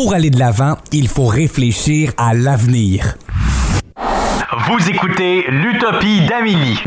[0.00, 3.16] pour aller de l'avant, il faut réfléchir à l'avenir.
[4.68, 6.78] Vous écoutez l'Utopie d'Amélie.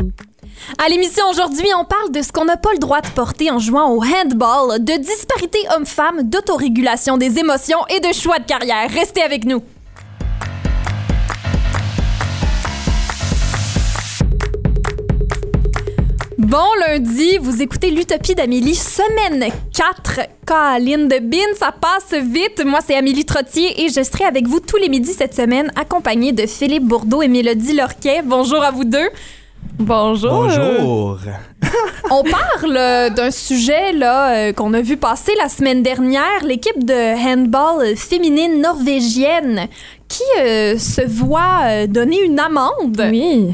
[0.82, 3.60] À l'émission aujourd'hui, on parle de ce qu'on n'a pas le droit de porter en
[3.60, 8.90] jouant au handball, de disparité homme-femme, d'autorégulation des émotions et de choix de carrière.
[8.90, 9.62] Restez avec nous.
[16.52, 20.20] Bon lundi, vous écoutez l'Utopie d'Amélie, semaine 4.
[20.46, 22.62] Caroline de Bin, ça passe vite.
[22.66, 26.34] Moi, c'est Amélie Trottier et je serai avec vous tous les midis cette semaine, accompagnée
[26.34, 28.22] de Philippe Bourdeau et Mélodie Lorquet.
[28.26, 29.10] Bonjour à vous deux.
[29.80, 30.30] Bonjour.
[30.30, 31.20] Bonjour.
[32.12, 36.84] On parle euh, d'un sujet là euh, qu'on a vu passer la semaine dernière, l'équipe
[36.84, 39.70] de handball féminine norvégienne
[40.10, 43.08] qui euh, se voit euh, donner une amende.
[43.10, 43.54] Oui.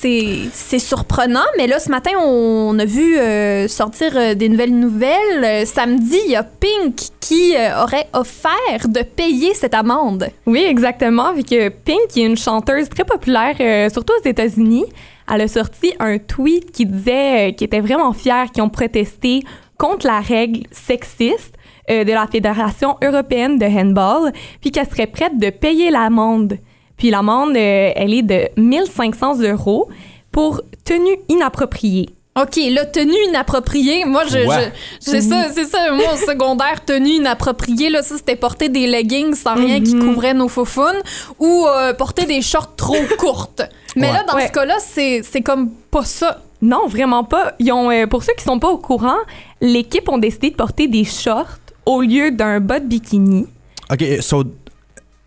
[0.00, 5.44] C'est surprenant, mais là, ce matin, on a vu euh, sortir euh, des nouvelles nouvelles.
[5.44, 10.28] Euh, samedi, il y a Pink qui aurait offert de payer cette amende.
[10.46, 11.32] Oui, exactement.
[11.34, 13.54] Vu que Pink, est une chanteuse très populaire,
[13.92, 14.86] surtout aux États-Unis,
[15.32, 19.44] elle a sorti un tweet qui disait qu'elle était vraiment fière qu'ils ont protesté
[19.78, 21.54] contre la règle sexiste
[21.88, 26.58] de la Fédération européenne de handball, puis qu'elle serait prête de payer l'amende.
[26.96, 29.88] Puis l'amende, euh, elle est de 1500 euros
[30.30, 32.08] pour tenue inappropriée.
[32.40, 34.06] OK, là, tenue inappropriée.
[34.06, 34.72] Moi, je, Ouais.
[35.00, 35.92] je- c'est ça, c'est ça.
[35.92, 40.02] Moi, au secondaire, tenue inappropriée, là, ça, c'était porter des leggings sans rien qui Mhm.
[40.14, 41.02] couvrait nos faufounes
[41.38, 43.62] ou euh, porter des shorts trop courtes.
[43.96, 44.12] Mais Ouais.
[44.14, 44.46] là, dans Ouais.
[44.46, 46.40] ce cas-là, c'est c'est comme pas ça.
[46.62, 47.52] Non, vraiment pas.
[47.58, 49.18] Ils ont, euh, pour ceux qui sont pas au courant,
[49.60, 53.46] l'équipe ont décidé de porter des shorts au lieu d'un bas de bikini.
[53.92, 54.44] OK, so,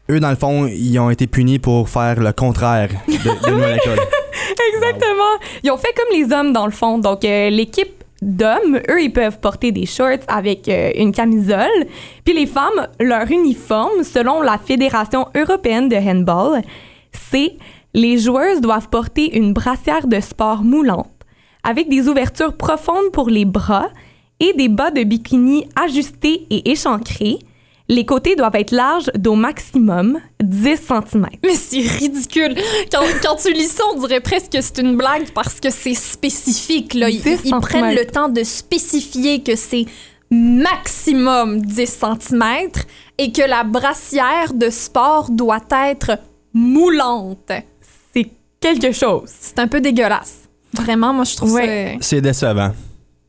[0.09, 3.64] eux, dans le fond, ils ont été punis pour faire le contraire de, de nous
[3.64, 4.00] à l'école.
[4.73, 5.39] Exactement.
[5.64, 6.98] Ils ont fait comme les hommes dans le fond.
[6.98, 11.86] Donc euh, l'équipe d'hommes, eux, ils peuvent porter des shorts avec euh, une camisole.
[12.23, 16.61] Puis les femmes, leur uniforme, selon la Fédération européenne de handball,
[17.11, 17.58] c'est
[17.94, 21.09] les joueuses doivent porter une brassière de sport moulante
[21.64, 23.89] avec des ouvertures profondes pour les bras
[24.39, 27.39] et des bas de bikini ajustés et échancrés.
[27.88, 31.28] Les côtés doivent être larges d'au maximum 10 cm.
[31.44, 32.56] Mais c'est ridicule.
[32.92, 35.94] Quand, quand tu lis ça, on dirait presque que c'est une blague parce que c'est
[35.94, 36.96] spécifique.
[36.96, 37.10] Là.
[37.10, 39.86] Ils, 10 ils prennent le temps de spécifier que c'est
[40.32, 42.44] maximum 10 cm
[43.18, 46.17] et que la brassière de sport doit être
[46.54, 47.52] moulante.
[48.14, 49.30] C'est quelque chose.
[49.40, 50.40] C'est un peu dégueulasse.
[50.73, 51.98] Vraiment, moi, je trouve Ouais.
[52.02, 52.08] ça...
[52.08, 52.72] C'est décevant.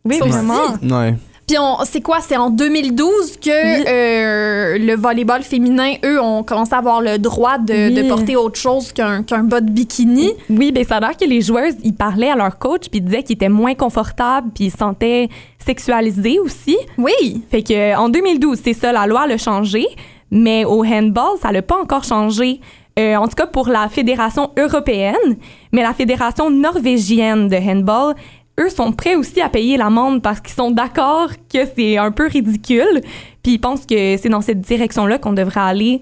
[0.05, 0.73] Oui, Ça vraiment.
[0.83, 1.15] Ouais.
[1.47, 2.19] Puis on- c'est quoi?
[2.21, 3.85] C'est en 2012 que Oui.
[3.89, 8.59] euh, le volleyball féminin, eux, ont commencé à avoir le droit de, de porter autre
[8.59, 10.33] chose qu'un qu'un bas de bikini.
[10.51, 13.05] Oui, ben ça a l'air que les joueuses, ils parlaient à leur coach puis ils
[13.05, 15.29] disaient qu'ils étaient moins confortables puis ils se sentaient
[15.65, 16.77] sexualisés aussi.
[16.99, 17.43] Oui.
[17.51, 19.87] Fait que euh, en 2012, c'est ça, la loi l'a changé,
[20.33, 22.61] mais au handball, ça l'a pas encore changé.
[22.99, 25.37] Euh, en tout cas pour la fédération européenne,
[25.71, 28.15] mais la fédération norvégienne de handball,
[28.61, 32.27] eux sont prêts aussi à payer l'amende parce qu'ils sont d'accord que c'est un peu
[32.27, 33.01] ridicule,
[33.43, 36.01] puis ils pensent que c'est dans cette direction-là qu'on devrait aller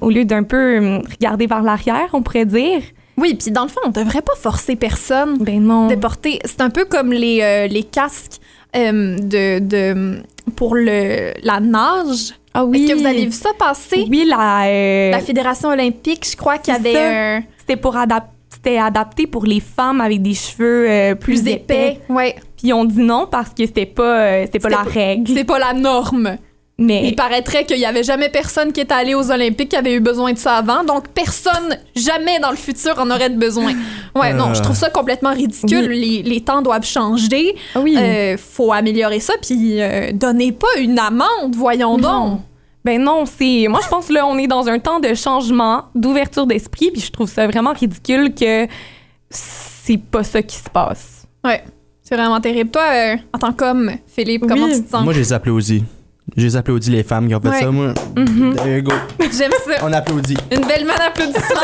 [0.00, 2.82] au lieu d'un peu hum, regarder vers l'arrière, on pourrait dire.
[3.16, 5.86] Oui, puis dans le fond, on devrait pas forcer personne Ben non.
[5.86, 6.40] de porter.
[6.44, 8.40] C'est un peu comme les, euh, les casques
[8.76, 10.22] euh, de, de
[10.56, 12.34] pour le la nage.
[12.52, 12.82] Ah oui.
[12.84, 14.06] Est-ce que vous avez vu ça passer?
[14.10, 18.30] Oui, la, euh, La fédération olympique, je crois qu'il y avait un c'était pour adap-
[18.54, 22.00] c'était adapté pour les femmes avec des cheveux euh, plus, plus épais.
[22.08, 22.36] Ouais.
[22.56, 25.32] Puis ont dit non parce que c'était pas euh, c'était pas la règle.
[25.34, 26.36] C'est pas la norme.
[26.76, 29.94] Mais Il paraîtrait qu'il y avait jamais personne qui était allé aux Olympiques qui avait
[29.94, 33.74] eu besoin de ça avant, donc personne jamais dans le futur en aurait de besoin.
[34.16, 35.88] Ouais, non, je trouve ça complètement ridicule.
[35.88, 37.54] Les, les temps doivent changer.
[37.76, 37.96] Oui.
[37.96, 42.40] Euh, faut améliorer ça, puis euh, donnez pas une amende, voyons donc.
[42.84, 46.46] Ben non, c'est moi je pense là on est dans un temps de changement, d'ouverture
[46.46, 48.66] d'esprit, puis je trouve ça vraiment ridicule que
[49.30, 51.26] c'est pas ça qui se passe.
[51.44, 51.64] Ouais,
[52.02, 52.70] c'est vraiment terrible.
[52.70, 54.74] Toi, euh, en tant qu'homme, Philippe, comment Oui.
[54.76, 55.02] tu te sens?
[55.04, 55.82] Moi, je les applaudis.
[56.36, 57.60] Je les applaudis, les femmes qui ont fait Ouais.
[57.60, 57.70] ça.
[57.70, 57.92] Moi,
[58.56, 58.92] there you go.
[59.20, 59.72] J'aime ça.
[59.84, 60.36] On applaudit.
[60.50, 61.60] Une belle main d'applaudissements.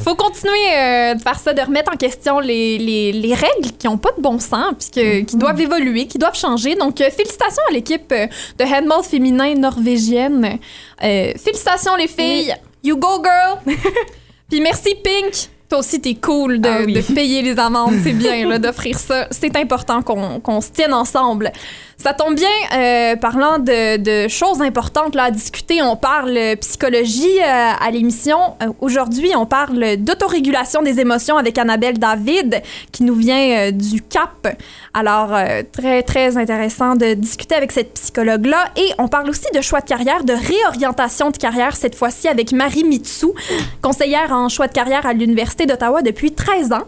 [0.00, 3.86] Faut continuer euh, de faire ça, de remettre en question les, les, les règles qui
[3.86, 6.74] n'ont pas de bon sens, puis que- qui doivent évoluer, qui doivent changer.
[6.74, 8.26] Donc, euh, félicitations à l'équipe euh,
[8.58, 10.58] de handball féminin norvégienne.
[11.04, 12.54] Euh, félicitations, les filles.
[12.82, 13.76] You go, girl.
[14.48, 15.50] puis merci, Pink.
[15.68, 16.92] Toi aussi, t'es cool de, Ah oui.
[16.94, 17.94] de payer les amendes.
[18.02, 19.26] C'est bien d'offrir ça.
[19.30, 21.50] C'est important qu'on qu'on se tienne ensemble.
[21.98, 22.46] Ça tombe bien,
[22.76, 28.36] euh, parlant de, de choses importantes là, à discuter, on parle psychologie euh, à l'émission.
[28.62, 34.02] Euh, Aujourd'hui, on parle d'autorégulation des émotions avec Annabelle David, qui nous vient euh, du
[34.02, 34.58] CAP.
[34.92, 35.30] Alors,
[35.72, 38.66] très, très intéressant de discuter avec cette psychologue-là.
[38.76, 42.52] Et on parle aussi de choix de carrière, de réorientation de carrière, cette fois-ci avec
[42.52, 43.34] Marie Mitsou,
[43.82, 46.84] conseillère en choix de carrière à l'Université d'Ottawa depuis 13 ans.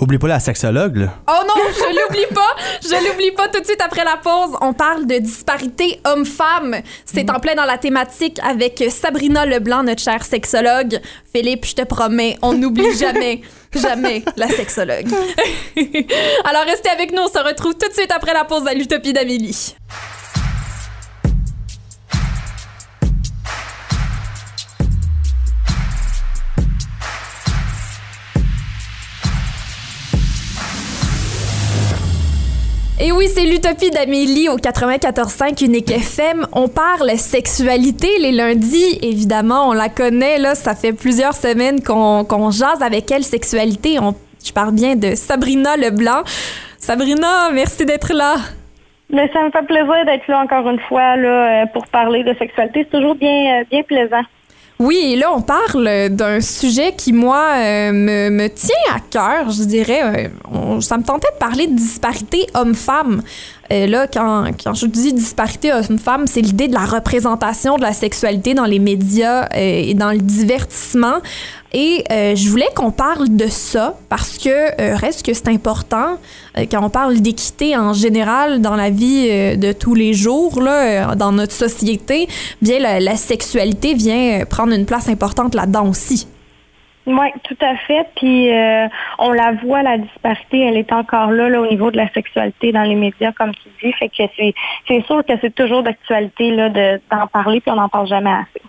[0.00, 1.14] Oublie pas la sexologue, là.
[1.28, 2.56] Oh non, je l'oublie pas.
[2.82, 4.56] Je l'oublie pas tout de suite après la pause.
[4.62, 6.76] On parle de disparité homme-femme.
[7.04, 10.98] C'est en plein dans la thématique avec Sabrina Leblanc, notre chère sexologue.
[11.30, 13.42] Philippe, je te promets, on n'oublie jamais,
[13.74, 15.08] jamais la sexologue.
[15.76, 19.12] Alors restez avec nous, on se retrouve tout de suite après la pause à l'Utopie
[19.12, 19.74] d'Amélie.
[33.04, 36.46] Et oui, c'est l'Utopie d'Amélie au 94.5 Unique FM.
[36.52, 42.24] On parle sexualité les lundis, évidemment, on la connaît, là, ça fait plusieurs semaines qu'on
[42.24, 43.98] qu'on jase avec elle, sexualité.
[43.98, 44.14] On,
[44.44, 46.22] je parle bien de Sabrina Leblanc.
[46.78, 48.36] Sabrina, merci d'être là.
[49.10, 52.34] Mais ça me fait plaisir d'être là encore une fois là, euh, pour parler de
[52.34, 52.86] sexualité.
[52.88, 54.22] C'est toujours bien, euh, bien plaisant.
[54.82, 59.62] Oui, et là, on parle d'un sujet qui, moi, euh, me, tient à cœur, je
[59.62, 60.28] dirais.
[60.52, 63.22] Euh, ça me tentait de parler de disparité homme-femme.
[63.70, 67.92] Euh, là, quand, quand je dis disparité homme-femme, c'est l'idée de la représentation de la
[67.92, 71.20] sexualité dans les médias euh, et dans le divertissement.
[71.74, 76.18] Et euh, je voulais qu'on parle de ça parce que euh, reste que c'est important
[76.58, 81.14] euh, quand on parle d'équité en général dans la vie de tous les jours, là,
[81.14, 82.28] dans notre société,
[82.60, 86.26] bien la, la sexualité vient prendre une place importante là-dedans aussi.
[87.06, 88.06] Oui, tout à fait.
[88.14, 88.86] Puis euh,
[89.18, 92.70] on la voit, la disparité, elle est encore là, là au niveau de la sexualité
[92.70, 93.92] dans les médias, comme tu dis.
[93.94, 94.54] Fait que c'est,
[94.86, 98.30] c'est sûr que c'est toujours d'actualité là, de, d'en parler, puis on n'en parle jamais
[98.30, 98.62] assez.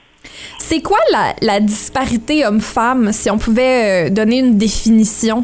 [0.58, 5.44] C'est quoi la, la disparité homme-femme, si on pouvait euh, donner une définition?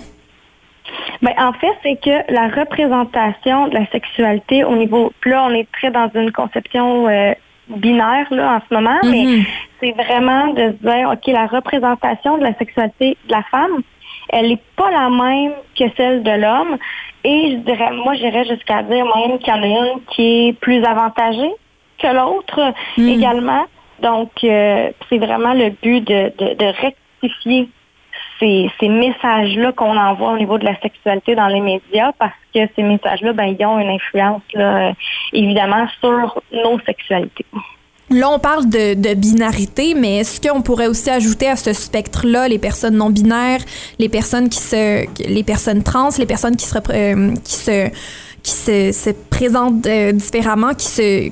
[1.21, 5.67] Ben, en fait, c'est que la représentation de la sexualité au niveau, là, on est
[5.71, 7.33] très dans une conception euh,
[7.69, 9.43] binaire là, en ce moment, mais Mhm.
[9.79, 13.81] c'est vraiment de se dire, OK, la représentation de la sexualité de la femme,
[14.29, 16.77] elle n'est pas la même que celle de l'homme.
[17.23, 20.53] Et je dirais, moi, j'irais jusqu'à dire même qu'il y en a une qui est
[20.53, 21.51] plus avantagée
[21.97, 23.09] que l'autre Mhm.
[23.09, 23.65] également.
[24.01, 27.67] Donc, euh, c'est vraiment le but de, de, de rectifier
[28.39, 32.59] ces, ces messages-là qu'on envoie au niveau de la sexualité dans les médias parce que
[32.75, 34.93] ces messages-là, ben, ils ont une influence, là,
[35.33, 37.45] évidemment, sur nos sexualités.
[38.11, 42.47] Là, on parle de, de binarité, mais est-ce qu'on pourrait aussi ajouter à ce spectre-là
[42.47, 43.61] les personnes non binaires,
[43.99, 47.89] les personnes qui se, les personnes trans, les personnes qui se, euh, qui se,
[48.41, 51.31] qui se, se présentent euh, différemment, qui se,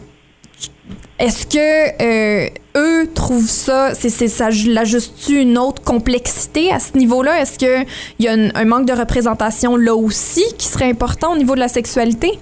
[1.19, 1.57] est-ce que
[2.03, 7.41] euh, eux trouvent ça, c'est, ça l'ajuste une autre complexité à ce niveau-là?
[7.41, 7.85] Est-ce qu'il
[8.19, 11.67] y a un, manque de représentation là aussi qui serait important au niveau de la
[11.67, 12.39] sexualité?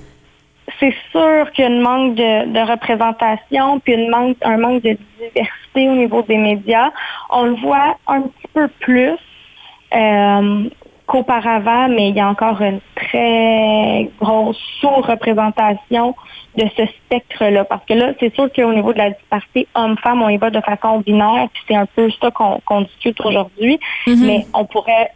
[0.79, 5.95] c'est sûr qu'il y a un manque de, représentation, puis un manque de diversité au
[5.95, 6.91] niveau des médias.
[7.29, 9.13] On le voit un petit peu plus
[9.93, 10.69] euh,
[11.05, 16.15] qu'auparavant, mais il y a encore une très grosse sous-représentation
[16.57, 17.65] de ce spectre-là.
[17.65, 20.61] Parce que là, c'est sûr qu'au niveau de la disparité homme-femme, on y va de
[20.61, 23.79] façon binaire, puis c'est un peu ça qu'on discute aujourd'hui.
[24.07, 25.11] Mais on pourrait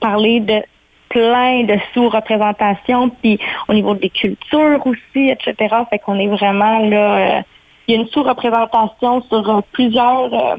[0.00, 0.62] parler de
[1.08, 5.74] plein de sous-représentations, puis au niveau des cultures aussi, etc.
[5.90, 7.42] Fait qu'on est vraiment là, euh,
[7.86, 10.56] il y a une sous-représentation sur euh, plusieurs, euh,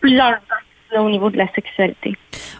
[0.00, 0.38] plusieurs
[0.92, 2.14] là, au niveau de la sexualité.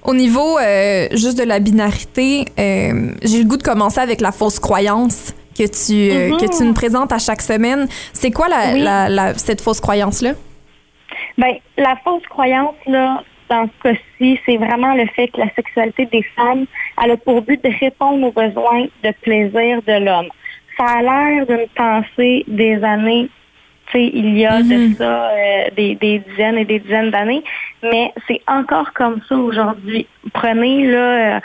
[0.05, 4.33] Au niveau euh, juste de la binarité, euh, j'ai le goût de commencer avec la
[4.33, 6.37] fausse croyance que tu, euh, Mhm.
[6.39, 7.87] que tu nous présentes à chaque semaine.
[8.13, 8.81] C'est quoi la, Oui.
[8.81, 10.33] la- la- cette fausse croyance-là?
[11.37, 16.07] Ben, la fausse croyance, là, dans ce cas-ci, c'est vraiment le fait que la sexualité
[16.07, 16.67] des femmes,
[17.03, 20.29] elle a pour but de répondre aux besoins de plaisir de l'homme.
[20.79, 23.29] Ça a l'air d'une pensée des années,
[23.91, 27.43] tu sais, il y a de ça euh, des, des dizaines et des dizaines d'années,
[27.83, 30.07] mais c'est encore comme ça aujourd'hui.
[30.33, 30.99] Prenez là
[31.37, 31.41] euh,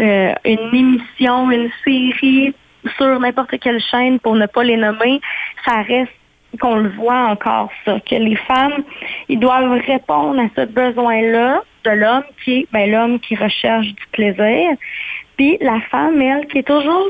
[0.00, 2.54] euh, une émission, une série
[2.96, 5.20] sur n'importe quelle chaîne pour ne pas les nommer,
[5.64, 6.12] ça reste
[6.60, 8.82] qu'on le voit encore ça, que les femmes,
[9.28, 14.06] ils doivent répondre à ce besoin-là de l'homme qui est ben, l'homme qui recherche du
[14.12, 14.70] plaisir.
[15.36, 17.08] Puis la femme, elle, qui est toujours,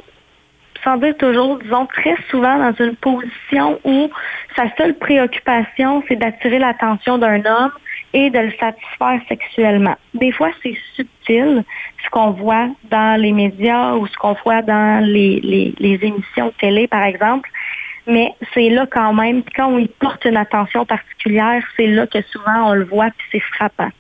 [0.85, 4.11] sans dire toujours, disons très souvent dans une position où
[4.57, 7.73] sa seule préoccupation, c'est d'attirer l'attention d'un homme
[8.13, 9.97] et de le satisfaire sexuellement.
[10.15, 11.65] Des fois, c'est subtil
[12.05, 15.41] ce qu'on voit dans les médias ou ce qu'on voit dans les,
[15.79, 17.49] les, émissions télé, par exemple.
[18.07, 22.21] mais c'est là quand même, quand on y porte une attention particulière, c'est là que
[22.23, 23.91] souvent on le voit, puis c'est frappant.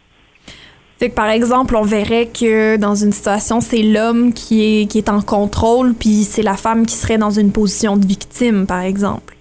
[1.01, 5.09] Que par exemple, on verrait que dans une situation, c'est l'homme qui est, qui est
[5.09, 9.35] en contrôle, puis c'est la femme qui serait dans une position de victime, par exemple.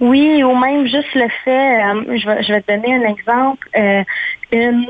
[0.00, 3.68] Oui, ou même juste le fait, euh, je, vais, je vais te donner un exemple,
[3.76, 4.02] euh,
[4.52, 4.86] une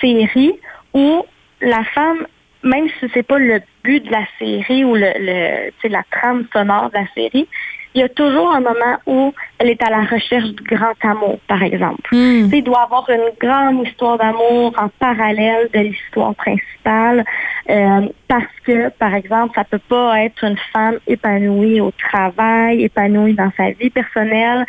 [0.00, 0.58] série
[0.92, 1.24] où
[1.60, 2.26] la femme,
[2.62, 6.90] même si c'est pas le but de la série ou le, le la trame sonore
[6.90, 7.48] de la série,
[7.94, 11.38] il y a toujours un moment où elle est à la recherche du grand amour,
[11.46, 12.02] par exemple.
[12.12, 12.50] Hmm.
[12.52, 17.24] Il doit avoir une grande histoire d'amour en parallèle de l'histoire principale,
[17.70, 23.34] euh, parce que, par exemple, ça peut pas être une femme épanouie au travail, épanouie
[23.34, 24.66] dans sa vie personnelle,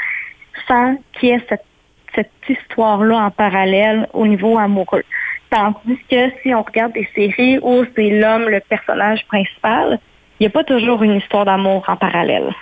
[0.68, 1.66] sans qu'il y ait cette,
[2.14, 5.04] cette histoire-là en parallèle au niveau amoureux.
[5.50, 10.00] Tandis que si on regarde des séries où c'est l'homme le personnage principal,
[10.40, 12.54] il n'y a pas toujours une histoire d'amour en parallèle.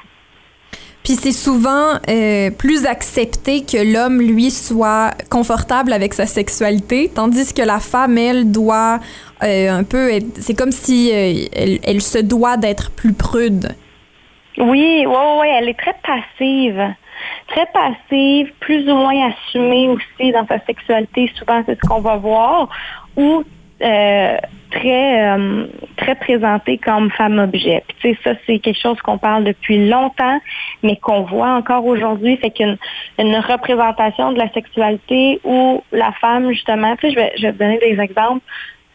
[1.03, 7.53] Puis c'est souvent euh, plus accepté que l'homme, lui, soit confortable avec sa sexualité, tandis
[7.53, 8.99] que la femme, elle, doit
[9.43, 10.27] euh, un peu être...
[10.39, 13.75] C'est comme si euh, elle, elle se doit d'être plus prude.
[14.57, 16.95] Oui, oui, oui, elle est très passive.
[17.47, 22.15] Très passive, plus ou moins assumée aussi dans sa sexualité, souvent c'est ce qu'on va
[22.15, 22.69] voir,
[23.17, 23.43] ou
[23.81, 24.37] euh,
[24.71, 25.65] très euh,
[25.97, 27.83] très présentée comme femme objet.
[27.87, 30.39] Puis tu sais ça c'est quelque chose qu'on parle depuis longtemps,
[30.83, 32.77] mais qu'on voit encore aujourd'hui, fait qu'une
[33.19, 37.53] une représentation de la sexualité où la femme justement, tu sais je vais je vais
[37.53, 38.41] te donner des exemples.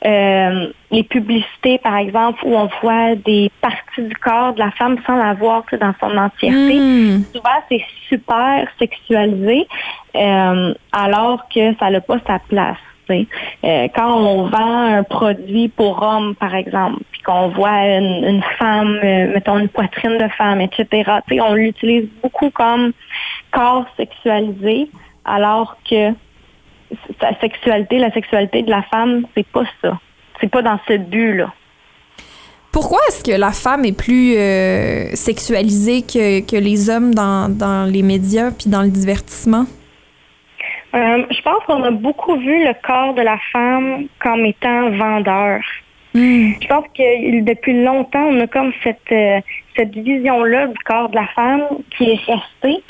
[0.05, 4.97] Euh, les publicités, par exemple, où on voit des parties du corps de la femme
[5.05, 6.79] sans la voir tu sais, dans son entièreté.
[6.79, 7.25] Hmm.
[7.35, 9.67] Souvent, c'est super sexualisé,
[10.15, 12.79] euh, alors que ça n'a pas sa place.
[13.11, 18.99] Euh, quand on vend un produit pour homme, par exemple, puis qu'on voit une, femme,
[19.03, 21.11] euh, mettons une poitrine de femme, etc.,
[21.41, 22.93] on l'utilise beaucoup comme
[23.53, 24.91] corps sexualisé,
[25.25, 26.13] alors que
[27.41, 29.99] sexualité, la sexualité de la femme, c'est pas ça.
[30.41, 31.53] C'est pas dans ce but-là.
[32.73, 37.91] Pourquoi est-ce que la femme est plus euh, sexualisée que, que les hommes dans, dans
[37.91, 39.65] les médias puis dans le divertissement?
[40.95, 45.61] Euh, je pense qu'on a beaucoup vu le corps de la femme comme étant vendeur.
[46.15, 46.53] Hmm.
[46.61, 49.41] Je pense que depuis longtemps, on a comme cette, euh,
[49.77, 51.65] cette vision-là du corps de la femme
[51.97, 52.83] qui est restée.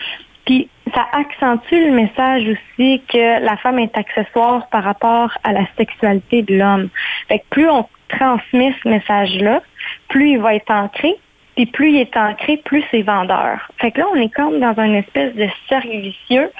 [0.47, 5.67] Puis ça accentue le message aussi que la femme est accessoire par rapport à la
[5.77, 6.89] sexualité de l'homme.
[7.29, 9.61] Fait que plus on transmet ce message-là,
[10.09, 11.17] plus il va être ancré,
[11.57, 13.71] puis plus il est ancré, plus c'est vendeur.
[13.79, 16.51] Fait que là, on est comme dans une espèce de cercle vicieux,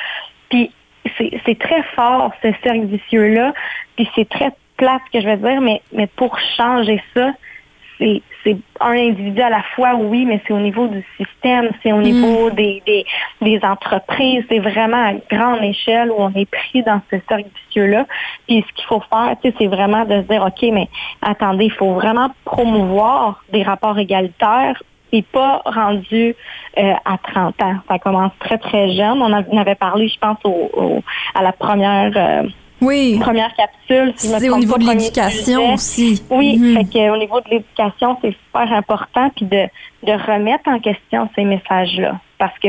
[0.51, 0.71] puis
[1.17, 3.53] c'est très fort, ce cercle vicieux-là,
[3.97, 7.33] puis c'est très plate, ce que je veux dire, mais, mais pour changer ça,
[8.45, 12.01] c'est un individu à la fois, oui, mais c'est au niveau du système, c'est au
[12.01, 13.05] niveau des, des,
[13.43, 18.07] des entreprises, c'est vraiment à grande échelle où on est pris dans ce cercle vicieux-là.
[18.47, 20.89] Puis ce qu'il faut faire, tu sais, c'est vraiment de se dire, OK, mais
[21.23, 24.81] attendez, il faut vraiment promouvoir des rapports égalitaires
[25.13, 26.35] et pas rendu
[26.79, 27.77] euh, à 30 ans.
[27.89, 29.21] Ça commence très, très jeune.
[29.23, 31.03] On en avait parlé, je pense, au, au-
[31.35, 32.13] à la première...
[32.17, 32.49] euh,
[32.81, 33.19] Oui.
[33.21, 34.13] première capsule.
[34.17, 36.23] si C'est au niveau pas, de l'éducation aussi.
[36.31, 36.77] Oui, Mhm.
[36.77, 39.65] fait que, au niveau de l'éducation, c'est super important puis de,
[40.05, 42.21] de remettre en question ces messages-là.
[42.39, 42.69] Parce que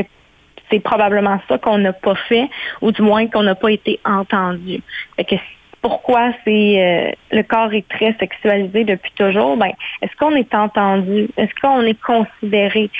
[0.70, 2.48] c'est probablement ça qu'on n'a pas fait,
[2.80, 4.82] ou du moins qu'on n'a pas été entendu.
[5.16, 5.34] Fait que
[5.82, 9.56] pourquoi c'est euh, le corps est très sexualisé depuis toujours?
[9.56, 9.72] Ben,
[10.02, 11.28] est-ce qu'on est entendu?
[11.36, 12.90] Est-ce qu'on est considéré?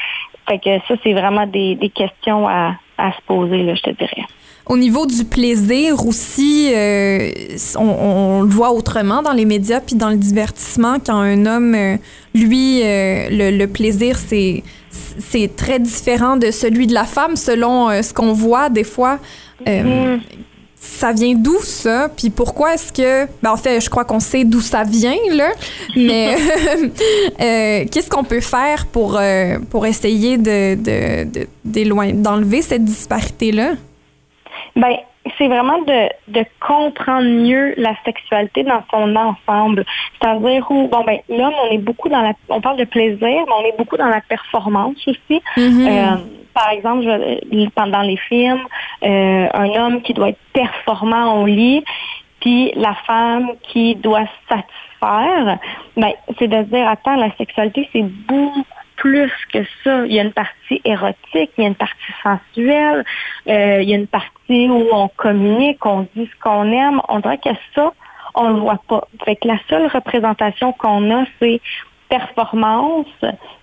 [0.49, 3.91] Fait que ça, c'est vraiment des, des questions à, à se poser, là, je te
[3.91, 4.25] dirais.
[4.67, 7.31] Au niveau du plaisir aussi, euh,
[7.77, 10.99] on, on le voit autrement dans les médias puis dans le divertissement.
[11.05, 11.97] Quand un homme, euh,
[12.35, 17.91] lui, euh, le, le plaisir, c'est c'est très différent de celui de la femme selon
[17.91, 19.19] euh, ce qu'on voit des fois.
[19.69, 20.21] Euh, Mm.
[20.83, 22.09] Ça vient d'où ça?
[22.17, 23.27] Puis pourquoi est-ce que...
[23.43, 25.51] Ben en fait, je crois qu'on sait d'où ça vient, là.
[25.95, 26.37] Mais
[27.41, 32.85] euh, qu'est-ce qu'on peut faire pour, euh, pour essayer de, de, de- d'éloigner- d'enlever cette
[32.85, 33.73] disparité-là?
[34.75, 34.97] Ben,
[35.37, 39.85] c'est vraiment de, de comprendre mieux la sexualité dans son ensemble.
[40.21, 43.53] C'est-à-dire où, bon, ben, l'homme, on est beaucoup dans la, on parle de plaisir, mais
[43.59, 45.43] on est beaucoup dans la performance aussi.
[45.89, 46.17] Euh,
[46.55, 48.63] par exemple, je- pendant les films,
[49.05, 51.85] euh, un homme qui doit être performant au lit,
[52.41, 55.59] puis la femme qui doit satisfaire,
[55.97, 58.65] ben, c'est de se dire, attends, la sexualité, c'est beaucoup
[59.01, 60.05] plus que ça.
[60.07, 63.05] Il y a une partie érotique, il y a une partie sensuelle,
[63.49, 67.01] euh, il y a une partie où on communique, on dit ce qu'on aime.
[67.09, 67.93] On dirait que ça,
[68.35, 69.09] on le voit pas.
[69.25, 71.61] Fait que la seule représentation qu'on a, c'est
[72.11, 73.07] performance,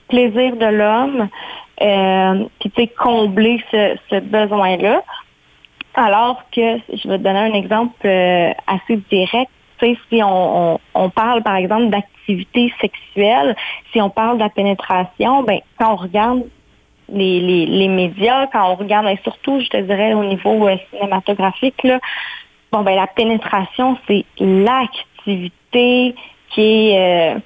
[0.10, 1.29] plaisir de l'homme,
[1.82, 5.03] euh, puis tu sais, combler ce, ce besoin-là.
[5.94, 11.10] Alors que, je vais te donner un exemple euh, assez direct, si on, on, on
[11.10, 13.55] parle par exemple d'activité sexuelle,
[13.91, 16.43] si on parle de la pénétration, ben quand on regarde
[17.10, 20.75] les, les, les médias, quand on regarde, et surtout, je te dirais, au niveau euh,
[20.91, 22.00] cinématographique, là,
[22.72, 26.15] bon, ben, la pénétration, c'est l'activité
[26.50, 27.39] qui est, euh,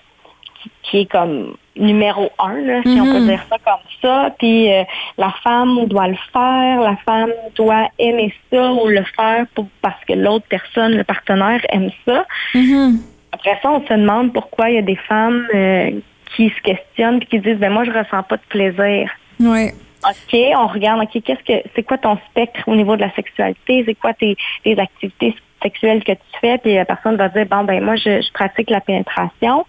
[0.62, 3.28] qui, qui est comme numéro un, là, si on peut Mhm.
[3.28, 4.36] dire ça comme ça.
[4.38, 4.84] Puis euh,
[5.18, 10.04] la femme doit le faire, la femme doit aimer ça ou le faire pour, parce
[10.06, 12.26] que l'autre personne, le partenaire, aime ça.
[12.54, 13.00] Mhm.
[13.32, 15.92] Après ça, on se demande pourquoi il y a des femmes euh,
[16.36, 19.10] qui se questionnent et qui disent ben moi je ressens pas de plaisir.
[19.40, 19.74] Ouais.
[20.04, 23.84] OK, on regarde, OK, qu'est-ce que c'est quoi ton spectre au niveau de la sexualité?
[23.86, 26.58] C'est quoi tes, tes activités sexuelles que tu fais?
[26.58, 29.66] Puis la personne va dire Bon ben moi je, je pratique la pénétration.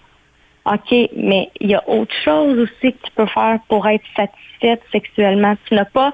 [0.64, 4.80] OK, mais il y a autre chose aussi que tu peux faire pour être satisfaite
[4.92, 5.54] sexuellement.
[5.66, 6.12] Tu n'as pas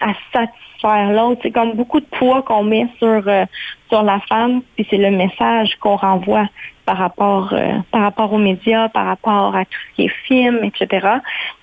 [0.00, 1.40] à satisfaire l'autre.
[1.42, 3.44] C'est comme beaucoup de poids qu'on met sur euh,
[3.88, 6.48] sur la femme, puis c'est le message qu'on renvoie
[6.84, 10.62] par rapport euh, par rapport aux médias, par rapport à tout ce qui est film,
[10.62, 11.08] etc.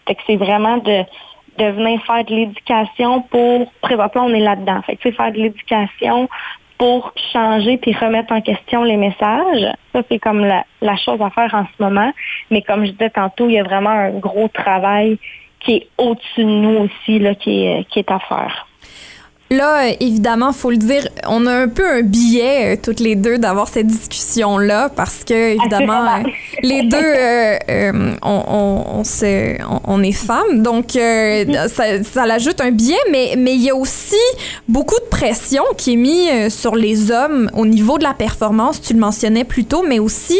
[0.05, 1.03] Fait que c'est vraiment de
[1.57, 4.81] de venir faire de l'éducation pour présentement on est là-dedans.
[4.81, 6.27] Fait que faire de l'éducation
[6.77, 9.74] pour changer puis remettre en question les messages.
[9.94, 12.12] Ça, c'est comme la, chose à faire en ce moment.
[12.51, 15.17] Mais comme je disais tantôt, il y a vraiment un gros travail
[15.60, 18.67] qui est au-dessus de nous aussi, là, qui est à faire.
[19.51, 23.15] Là, euh, évidemment, faut le dire, on a un peu un billet euh, toutes les
[23.15, 26.23] deux d'avoir cette discussion-là parce que évidemment, euh,
[26.63, 32.25] les deux, euh, on, on, on, se- on- on est femmes, donc euh, ça, ça
[32.25, 34.15] l'ajoute un billet, mais mais il y a aussi
[34.67, 38.81] beaucoup de pression qui est mise sur les hommes au niveau de la performance.
[38.81, 40.39] Tu le mentionnais plus tôt, mais aussi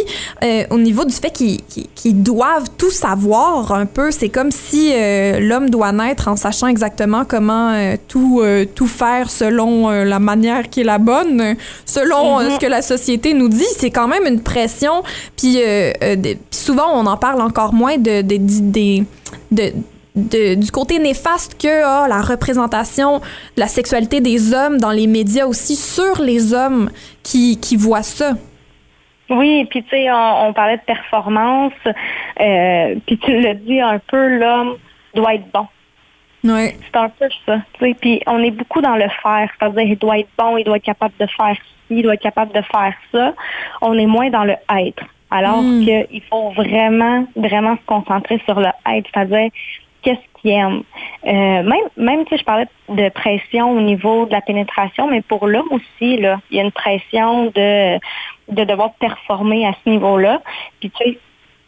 [0.72, 4.12] au niveau du fait qu'ils doivent tout savoir un peu.
[4.12, 8.86] C'est comme si euh, l'homme doit naître en sachant exactement comment euh, tout euh, tout
[8.86, 13.66] faire selon la manière qui est la bonne, selon ce que la société nous dit.
[13.78, 15.02] C'est quand même une pression.
[15.36, 15.58] Puis
[16.52, 19.04] souvent, on en parle encore moins de, de, des-
[19.52, 19.74] de-
[20.16, 23.24] de- du côté néfaste que la représentation de
[23.62, 26.90] la sexualité des hommes dans les médias aussi sur les hommes
[27.24, 28.34] qui, qui voient ça.
[29.30, 31.74] Oui, puis tu sais, on, on parlait de performance,
[32.40, 34.78] euh, puis tu l'as dit un peu, l'homme
[35.16, 35.68] doit être bon.
[36.44, 36.76] Ouais.
[36.86, 37.60] C'est un peu ça.
[37.74, 37.96] tu sais.
[38.00, 40.84] Puis on est beaucoup dans le faire, c'est-à-dire il doit être bon, il doit être
[40.84, 43.34] capable de faire ci, il doit être capable de faire ça.
[43.82, 45.04] On est moins dans le être.
[45.32, 45.84] Alors Mm.
[45.86, 49.50] qu'il faut vraiment, vraiment se concentrer sur le être, c'est-à-dire
[50.04, 50.84] qu'est-ce qu'il aime.
[51.26, 55.22] Euh, même, même tu sais, je parlais de pression au niveau de la pénétration, mais
[55.22, 57.98] pour l'homme aussi, là, il y a une pression de,
[58.50, 60.42] de devoir performer à ce niveau-là.
[60.80, 61.18] Puis tu sais,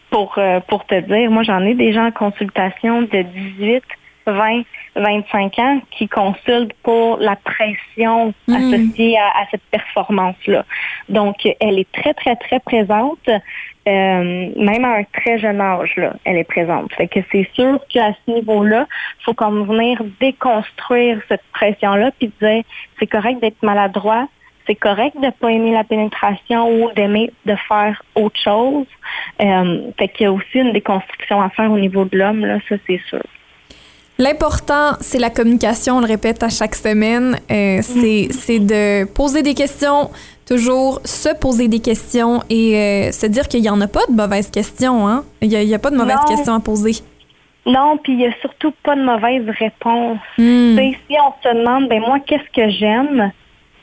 [0.10, 3.84] pour, euh, pour te dire, moi j'en ai des gens en consultation de 18,
[4.26, 4.64] 20,
[4.96, 8.56] 25 ans qui consultent pour la pression Mhm.
[8.56, 10.66] associée à, à cette performance-là.
[11.08, 16.14] Donc, elle est très, très, très présente, euh, même à un très jeune âge, là,
[16.26, 16.94] elle est présente.
[16.94, 18.86] Fait que c'est sûr qu'à ce niveau-là,
[19.22, 22.64] il faut comme venir déconstruire cette pression-là, puis dire,
[23.00, 24.28] c'est correct d'être maladroit,
[24.68, 28.86] c'est correct de pas aimer la pénétration ou d'aimer de faire autre chose.
[29.42, 32.60] Euh, fait qu'il y a aussi une déconstruction à faire au niveau de l'homme, là,
[32.68, 33.24] ça c'est sûr.
[34.20, 37.38] L'important, c'est la communication, on le répète à chaque semaine.
[37.52, 40.10] Euh, c'est, c'est de poser des questions,
[40.48, 44.14] toujours se poser des questions et euh, se dire qu'il n'y en a pas de
[44.16, 45.08] mauvaises questions.
[45.08, 45.24] Hein?
[45.42, 46.36] Il n'y a, pas de mauvaises Non.
[46.36, 46.94] questions à poser.
[47.68, 50.20] Non, puis il y a surtout pas de mauvaise réponse.
[50.40, 50.76] Hmm.
[50.76, 53.32] Tu sais, Si on se demande, ben moi, qu'est-ce que j'aime?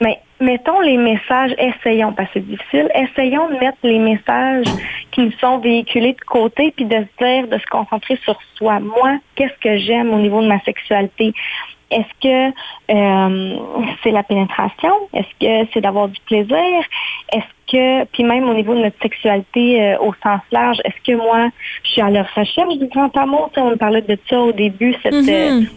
[0.00, 4.66] Mais mettons les messages, essayons, parce que c'est difficile, essayons de mettre les messages
[5.10, 8.80] qui nous sont véhiculés de côté, puis de se dire, de se concentrer sur soi.
[8.80, 11.32] Moi, qu'est-ce que j'aime au niveau de ma sexualité?
[11.90, 12.52] Est-ce que
[12.90, 13.58] euh,
[14.02, 14.92] c'est la pénétration?
[15.12, 15.28] Est-ce
[15.64, 16.82] que c'est d'avoir du plaisir?
[17.32, 21.16] Est-ce que, puis même au niveau de notre sexualité euh, au sens large, est-ce que
[21.16, 21.50] moi,
[21.84, 23.50] je suis à la recherche du grand amour?
[23.54, 25.68] Tu sais, on parlait de ça au début, cette, euh, Mhm.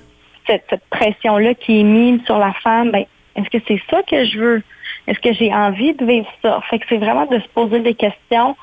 [0.48, 3.06] cette, cette pression-là qui est mise sur la femme, ben,
[3.38, 4.64] est-ce que c'est ça que je veux?
[5.08, 6.60] Est-ce que j'ai envie de vivre ça?
[6.70, 8.58] Fait que c'est vraiment de se poser des questions,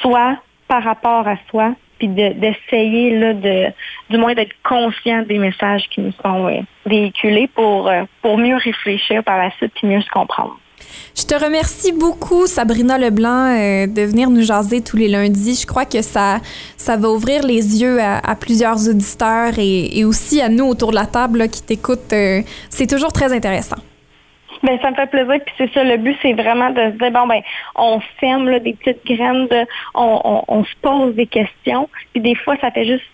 [0.00, 3.66] soit par rapport à soi, puis de- d'essayer de,
[4.08, 9.22] du moins d'être conscient des messages qui nous sont véhiculés pour, euh, pour mieux réfléchir
[9.22, 10.58] par la suite puis mieux se comprendre.
[11.14, 15.60] Je te remercie beaucoup, Sabrina Leblanc, euh, de venir nous jaser tous les lundis.
[15.60, 16.38] Je crois que ça,
[16.78, 21.06] ça va ouvrir les yeux à, plusieurs auditeurs et, aussi à nous autour de la
[21.06, 22.12] table qui t'écoutent.
[22.14, 23.76] euh, c'est toujours très intéressant.
[24.62, 25.38] Ben, ça me fait plaisir.
[25.44, 27.42] Puis c'est ça, le but, c'est vraiment de se dire, bon, ben,
[27.74, 29.48] on sème des petites graines,
[29.94, 31.88] on, on, se pose des questions.
[32.12, 33.04] Puis des fois, ça fait juste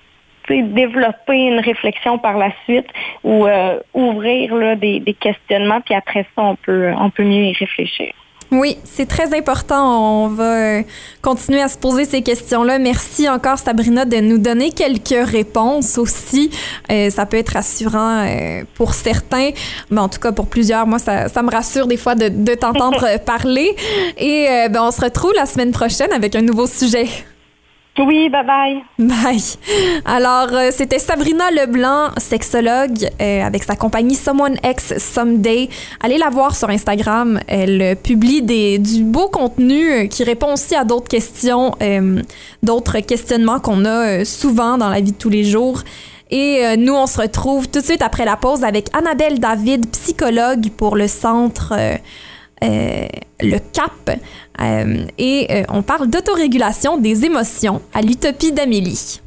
[0.55, 2.87] développer une réflexion par la suite
[3.25, 7.45] ou euh, ouvrir là, des, des questionnements, puis après ça, on peut, on peut mieux
[7.45, 8.13] y réfléchir.
[8.51, 10.25] Oui, c'est très important.
[10.25, 10.83] On va euh,
[11.21, 12.79] continuer à se poser ces questions-là.
[12.79, 16.51] Merci encore, Sabrina, de nous donner quelques réponses aussi.
[16.91, 19.51] Euh, ça peut être rassurant euh, pour certains,
[19.91, 22.55] mais en tout cas pour plusieurs, moi, ça, ça me rassure des fois de, de
[22.55, 23.77] t'entendre parler.
[24.17, 27.07] Et euh, ben, on se retrouve la semaine prochaine avec un nouveau sujet.
[27.99, 28.83] Oui, bye bye.
[28.99, 29.43] Bye.
[30.05, 35.69] Alors, euh, c'était Sabrina Leblanc, sexologue, euh, avec sa compagnie Someone X Someday.
[36.01, 37.41] Allez la voir sur Instagram.
[37.49, 41.75] Elle euh, publie des, du beau contenu qui répond aussi à d'autres questions,
[42.63, 45.83] d'autres questionnements qu'on a souvent dans la vie de tous les jours.
[46.31, 50.71] Et nous, on se retrouve tout de suite après la pause avec Annabelle David, psychologue
[50.77, 51.75] pour le centre
[52.63, 53.07] euh,
[53.41, 54.19] Le CAP.
[54.61, 59.21] Euh, et euh, on parle d'autorégulation des émotions à l'Utopie d'Amélie.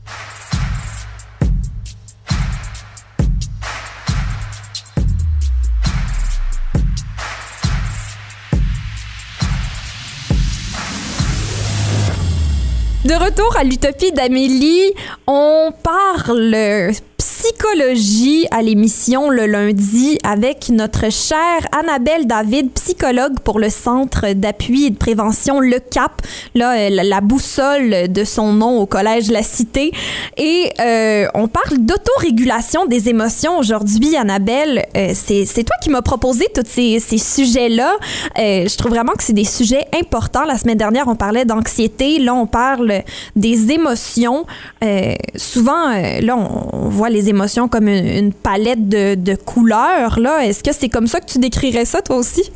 [13.03, 14.93] De retour à l'Utopie d'Amélie,
[15.25, 16.93] on parle
[17.41, 24.85] psychologie à l'émission le lundi avec notre chère Annabelle David, psychologue pour le Centre d'appui
[24.85, 26.21] et de prévention Le Cap,
[26.53, 29.91] là, euh, la, boussole de son nom au Collège La Cité.
[30.37, 34.85] Et euh, on parle d'autorégulation des émotions aujourd'hui, Annabelle.
[34.95, 37.95] Euh, c'est c'est toi qui m'as proposé tous ces, ces sujets-là.
[38.37, 40.45] Euh, je trouve vraiment que c'est des sujets importants.
[40.45, 42.19] La semaine dernière, on parlait d'anxiété.
[42.19, 43.01] Là, on parle
[43.35, 44.45] des émotions.
[44.83, 47.30] Euh, souvent, euh, là, on, on voit les émotions
[47.67, 50.19] comme une, une palette de, de couleurs.
[50.19, 52.51] Là, est-ce que c'est comme ça que tu décrirais ça, toi aussi?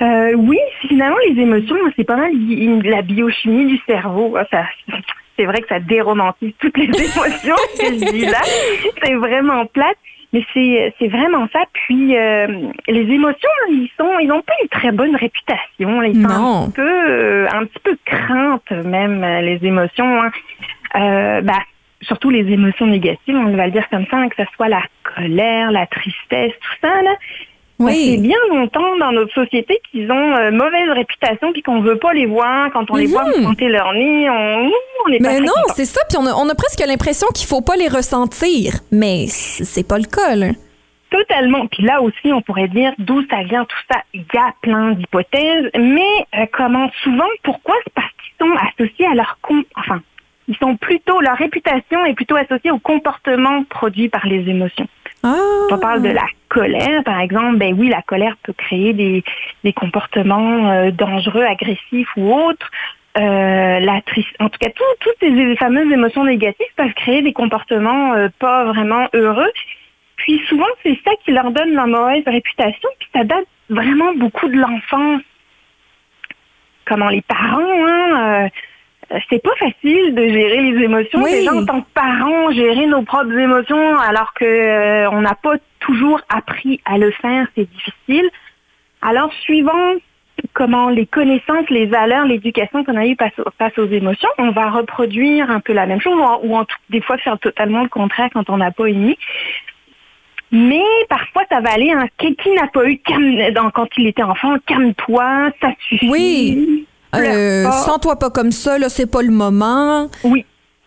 [0.00, 2.32] Euh, oui, finalement, les émotions, c'est pas mal
[2.84, 4.36] la biochimie du cerveau.
[4.36, 4.64] hein, Ça,
[5.38, 8.40] c'est vrai que ça déromantise toutes les émotions que je dis là.
[9.02, 9.96] C'est vraiment plate.
[10.34, 11.60] Mais c'est vraiment ça.
[11.74, 12.46] Puis euh,
[12.88, 16.02] les émotions, ils sont ils ont pas une très bonne réputation.
[16.02, 16.62] Ils sont Non.
[16.62, 20.22] un petit peu euh, un petit peu craintes même les émotions.
[20.22, 20.30] hein.
[20.96, 21.58] Euh, bah,
[22.02, 24.82] surtout les émotions négatives, on va le dire comme ça, hein, que ce soit la
[25.16, 27.14] colère, la tristesse, tout ça là.
[27.80, 31.96] Ça fait bien longtemps dans notre société qu'ils ont euh, mauvaise réputation puis qu'on veut
[31.98, 32.70] pas les voir.
[32.72, 33.42] Quand on les voit Mhm.
[33.42, 34.70] monter leur nez, on,
[35.06, 36.00] on est Mais non, c'est ça.
[36.08, 38.74] Puis on a, on a presque l'impression qu'il faut pas les ressentir.
[38.92, 40.48] Mais c'est pas le cas, là.
[41.10, 41.66] Totalement.
[41.66, 44.00] Puis là aussi, on pourrait dire d'où ça vient tout ça.
[44.14, 49.06] Il y a plein d'hypothèses, mais euh, comment souvent, pourquoi C'est parce qu'ils sont associés
[49.10, 50.00] à leur com enfin,
[50.52, 54.86] ils sont plutôt leur réputation est plutôt associée au comportement produit par les émotions.
[55.22, 55.34] Ah.
[55.70, 59.24] On parle de la colère, par exemple, ben oui, la colère peut créer des,
[59.64, 62.70] des comportements euh, dangereux, agressifs ou autres.
[63.18, 64.00] Euh, la
[64.40, 68.64] en tout cas, tout- toutes ces fameuses émotions négatives peuvent créer des comportements euh, pas
[68.64, 69.52] vraiment heureux.
[70.16, 72.88] Puis souvent, c'est ça qui leur donne la mauvaise réputation.
[72.98, 75.22] Puis ça date vraiment beaucoup de l'enfance.
[76.84, 78.48] Comment les parents, hein,
[79.28, 81.22] c'est pas facile de gérer les émotions.
[81.22, 81.30] Oui.
[81.32, 85.54] Déjà en tant que parents, gérer nos propres émotions alors que euh, on n'a pas
[85.80, 88.28] toujours appris à le faire, c'est difficile.
[89.02, 89.94] Alors suivant
[90.54, 94.50] comment les connaissances, les valeurs, l'éducation qu'on a eue face, aux- face aux émotions, on
[94.50, 97.38] va reproduire un peu la même chose ou, en- ou en tout- des fois faire
[97.38, 99.16] totalement le contraire quand on n'a pas aimé.
[100.54, 101.90] Mais parfois, ça va aller.
[101.90, 106.08] Hein, qui qui n'a pas eu calme, dans, quand il était enfant, calme-toi, ça suffit.
[106.10, 106.81] Oui.
[107.14, 107.84] Euh, pas.
[107.84, 110.08] Sens-toi pas comme ça, là, c'est pas le moment.
[110.24, 110.44] Oui.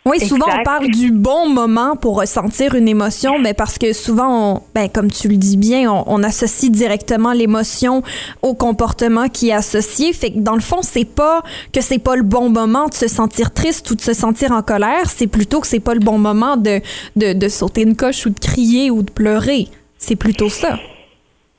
[0.08, 4.54] Oui, souvent on parle du bon moment pour ressentir une émotion, mais parce que souvent,
[4.54, 8.04] on, ben, comme tu le dis bien, on, on associe directement l'émotion
[8.44, 10.14] au comportement qui est associé.
[10.14, 11.42] Fait que dans le fond, c'est pas
[11.74, 14.62] que c'est pas le bon moment de se sentir triste ou de se sentir en
[14.62, 16.82] colère, c'est plutôt que c'est pas le bon moment de,
[17.16, 19.70] de, de sauter une coche ou de crier ou de pleurer.
[19.98, 20.78] C'est plutôt ça.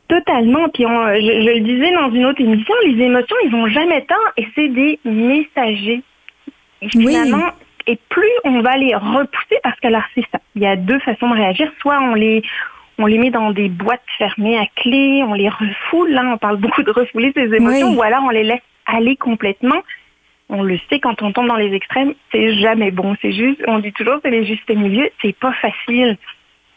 [0.08, 0.68] Totalement.
[0.68, 4.02] Puis on- je, je le disais dans une autre émission, les émotions, ils vont jamais
[4.02, 6.02] tant et c'est des messagers.
[6.82, 7.06] Et Oui.
[7.08, 7.50] Finalement,
[7.88, 10.38] et plus on va les repousser, parce que alors c'est ça.
[10.54, 11.70] Il y a deux façons de réagir.
[11.80, 12.42] Soit on les
[12.98, 16.10] on les met dans des boîtes fermées à clé, on les refoule.
[16.12, 17.96] Là, on parle beaucoup de refouler ces émotions, Oui.
[17.96, 19.82] ou alors on les laisse aller complètement.
[20.48, 23.16] On le sait quand on tombe dans les extrêmes, c'est jamais bon.
[23.20, 26.16] C'est juste, on dit toujours c'est les justes milieux, c'est pas facile.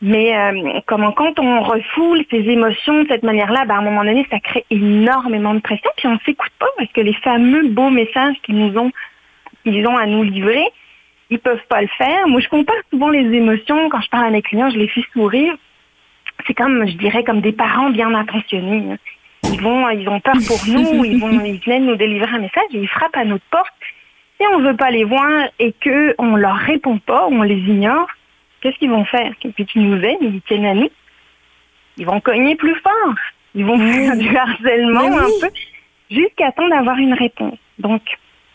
[0.01, 4.03] Mais euh, comment quand on refoule ces émotions de cette manière-là, ben, à un moment
[4.05, 7.89] donné, ça crée énormément de pression, puis on s'écoute pas parce que les fameux beaux
[7.89, 8.91] messages qu'ils nous ont,
[9.63, 10.65] qu'ils ont à nous livrer,
[11.29, 12.27] ils peuvent pas le faire.
[12.27, 15.03] Moi, je compare souvent les émotions quand je parle à mes clients, je les fais
[15.13, 15.55] sourire.
[16.47, 18.93] C'est comme, je dirais, comme des parents bien intentionnés.
[18.93, 18.97] hein.
[19.51, 22.63] Ils vont, ils ont peur pour nous, ils vont, ils viennent nous délivrer un message
[22.71, 23.73] et ils frappent à notre porte.
[24.39, 28.07] si on veut pas les voir et que on leur répond pas, on les ignore,
[28.61, 29.33] qu'est-ce qu'ils vont faire?
[29.43, 30.89] Et puis tu nous aimes, ils tiennent à nous.
[31.97, 33.15] Ils vont cogner plus fort.
[33.55, 35.17] Ils vont faire du harcèlement oui.
[35.17, 35.53] un peu
[36.09, 37.57] jusqu'à temps d'avoir une réponse.
[37.77, 38.01] Donc,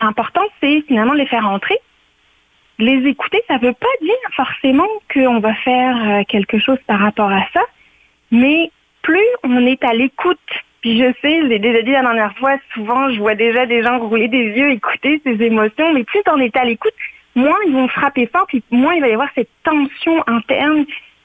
[0.01, 1.79] important, c'est finalement les faire entrer.
[2.79, 7.31] Les écouter, ça veut pas dire forcément qu'on va faire euh, quelque chose par rapport
[7.31, 7.63] à ça,
[8.33, 8.71] mais
[9.03, 10.39] plus on est à l'écoute.
[10.81, 13.83] Puis je sais, je l'ai déjà dit la dernière fois, souvent je vois déjà des
[13.83, 16.95] gens rouler des yeux, écouter ces émotions, mais plus on est à l'écoute,
[17.35, 20.85] moins ils vont frapper fort, puis moins il va y avoir cette tension interne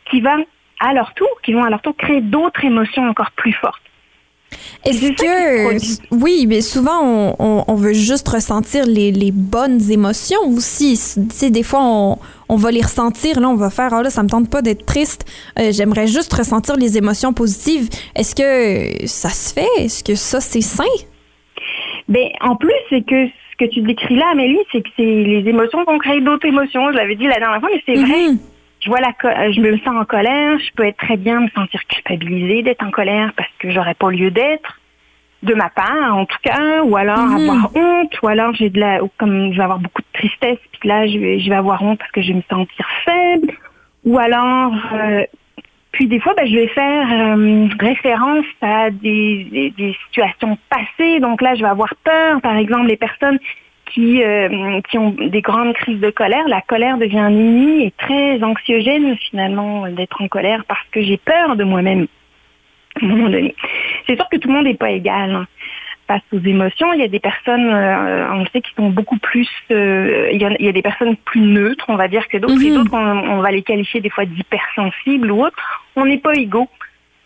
[0.09, 0.37] qui va
[0.79, 3.81] à leur tour, qui vont à leur tour créer d'autres émotions encore plus fortes.
[4.83, 10.39] Est-ce que oui, mais souvent on, on- on veut juste ressentir les, les bonnes émotions
[10.47, 10.93] aussi.
[11.29, 12.17] Tu sais, des fois on,
[12.49, 14.87] on va les ressentir, là on va faire ah là ça me tente pas d'être
[14.87, 15.25] triste.
[15.59, 17.89] Euh, J'aimerais juste ressentir les émotions positives.
[18.15, 19.69] Est-ce que ça se fait?
[19.77, 20.83] Est-ce que ça c'est sain?
[22.07, 23.27] Ben, en plus, c'est que
[23.59, 26.91] que tu décris là, Amélie, c'est que c'est les émotions vont créer d'autres émotions.
[26.91, 28.29] Je l'avais dit la dernière fois, mais c'est vrai.
[28.29, 28.39] Mhm.
[28.81, 31.49] Je vois la euh, je me sens en colère, je peux être très bien me
[31.49, 34.79] sentir culpabilisée d'être en colère parce que j'aurais pas lieu d'être
[35.43, 37.49] de ma part en tout cas ou alors Mhm.
[37.49, 40.59] avoir honte ou alors j'ai de la ou comme je vais avoir beaucoup de tristesse
[40.79, 43.51] puis là je vais, je vais avoir honte parce que je vais me sentir faible
[44.05, 45.23] ou alors euh,
[45.99, 49.73] puis des fois ben, je vais faire euh, référence à des,
[50.07, 51.19] situations passées.
[51.19, 53.37] Donc là je vais avoir peur par exemple les personnes
[53.91, 57.91] qui, euh, qui ont des grandes crises de colère, la colère devient un ennemi et
[57.97, 62.07] très anxiogène finalement d'être en colère parce que j'ai peur de moi-même
[63.01, 63.53] à un moment donné.
[64.07, 65.47] C'est sûr que tout le monde n'est pas égal hein,
[66.09, 66.91] face aux émotions.
[66.93, 69.47] Il y a des personnes, euh, on le sait, qui sont beaucoup plus...
[69.71, 72.37] euh, il, y a, il y a des personnes plus neutres, on va dire, que
[72.41, 72.61] d'autres.
[72.65, 72.77] Et Mhm.
[72.77, 75.57] d'autres, on, on va les qualifier des fois d'hypersensibles ou autres.
[75.95, 76.67] On n'est pas égaux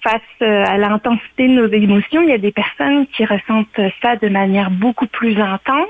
[0.03, 2.21] face euh, à l'intensité de nos émotions.
[2.23, 5.87] Il y a des personnes qui ressentent ça de manière beaucoup plus intense.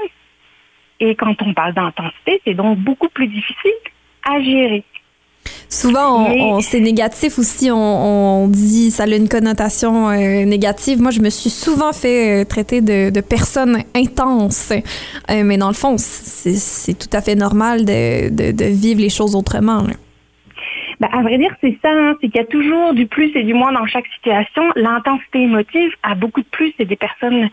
[0.99, 3.79] Et quand on parle d'intensité, c'est donc beaucoup plus difficile
[4.31, 4.83] à gérer.
[5.73, 7.71] Souvent, on, Mais- on- c'est négatif aussi.
[7.71, 11.01] On, on dit ça a une connotation euh, négative.
[11.01, 14.71] Moi, je me suis souvent fait euh, traiter de, de personne intense,
[15.31, 19.09] Euh, mais dans le fond, c'est tout à fait normal de, de, de vivre les
[19.09, 19.81] choses autrement.
[19.81, 19.93] là.
[20.99, 23.43] Ben, à vrai dire, c'est ça, hein, c'est qu'il y a toujours du plus et
[23.43, 24.63] du moins dans chaque situation.
[24.75, 26.73] L'intensité émotive a beaucoup de plus.
[26.77, 27.49] C'est des personnes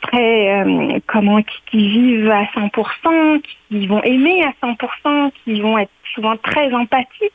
[0.00, 0.64] très,
[1.06, 6.36] comment, qui, qui vivent à 100%, qui vont aimer à 100%, qui vont être souvent
[6.36, 7.32] très empathiques.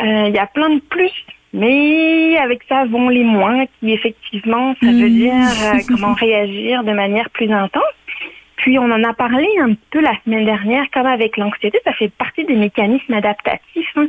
[0.00, 1.12] Euh, Il y a plein de plus,
[1.52, 6.92] mais avec ça vont les moins, qui effectivement, ça veut dire euh, comment réagir de
[6.92, 7.82] manière plus intense.
[8.56, 12.08] Puis on en a parlé un peu la semaine dernière, comme avec l'anxiété, ça fait
[12.08, 13.92] partie des mécanismes adaptatifs.
[13.96, 14.06] hein.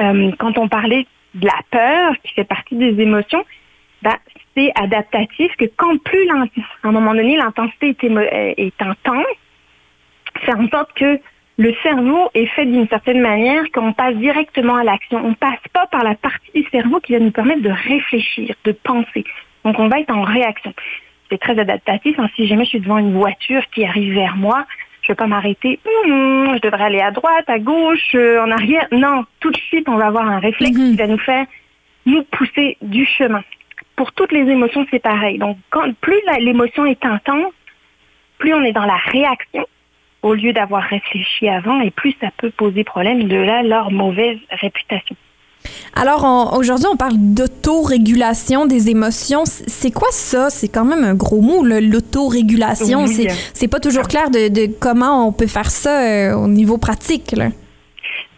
[0.00, 3.44] Euh, quand on parlait de la peur, qui fait partie des émotions,
[4.02, 4.16] ben,
[4.56, 9.26] c'est adaptatif que quand plus à un moment donné l'intensité est, euh, intense,
[10.40, 11.20] faire en sorte que
[11.56, 15.24] le cerveau est fait d'une certaine manière qu'on passe directement à l'action.
[15.24, 18.72] On passe pas par la partie du cerveau qui va nous permettre de réfléchir, de
[18.72, 19.24] penser.
[19.64, 20.74] Donc on va être en réaction.
[21.30, 22.18] C'est très adaptatif.
[22.18, 22.28] hein.
[22.34, 24.66] Si jamais je suis devant une voiture qui arrive vers moi,
[25.02, 25.78] je vais pas m'arrêter.
[26.06, 28.86] Hum, je devrais aller à droite, à gauche, euh, en arrière.
[28.90, 30.90] Non, tout de suite, on va avoir un réflexe Mhm.
[30.90, 31.46] qui va nous faire
[32.06, 33.42] nous pousser du chemin.
[33.96, 35.38] Pour toutes les émotions, c'est pareil.
[35.38, 37.52] Donc, quand, plus l'émotion est intense,
[38.38, 39.64] plus on est dans la réaction
[40.24, 44.38] au lieu d'avoir réfléchi avant, et plus ça peut poser problème de là leur mauvaise
[44.50, 45.14] réputation.
[45.94, 49.44] Alors, aujourd'hui, on parle d'autorégulation des émotions.
[49.44, 50.50] C'est quoi ça?
[50.50, 53.04] C'est quand même un gros mot, l'autorégulation.
[53.04, 53.28] Oui.
[53.52, 57.32] C'est pas toujours clair de, de comment on peut faire ça euh, au niveau pratique.
[57.32, 57.48] là.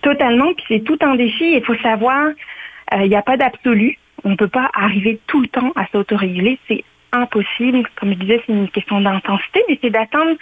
[0.03, 1.55] Totalement, puis c'est tout un défi.
[1.55, 2.29] Il faut savoir,
[2.95, 3.99] euh, il n'y a pas d'absolu.
[4.25, 6.59] On ne peut pas arriver tout le temps à s'autoréguler.
[6.69, 7.83] C'est impossible.
[7.99, 10.37] Comme je disais, c'est une question d'intensité, mais c'est d'atteindre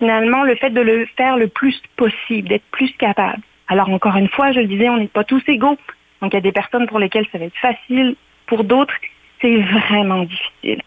[0.00, 3.40] finalement le fait de le faire le plus possible, d'être plus capable.
[3.68, 5.78] Alors encore une fois, je le disais, on n'est pas tous égaux.
[6.20, 8.94] Donc il y a des personnes pour lesquelles ça va être facile, pour d'autres,
[9.40, 10.82] c'est vraiment difficile.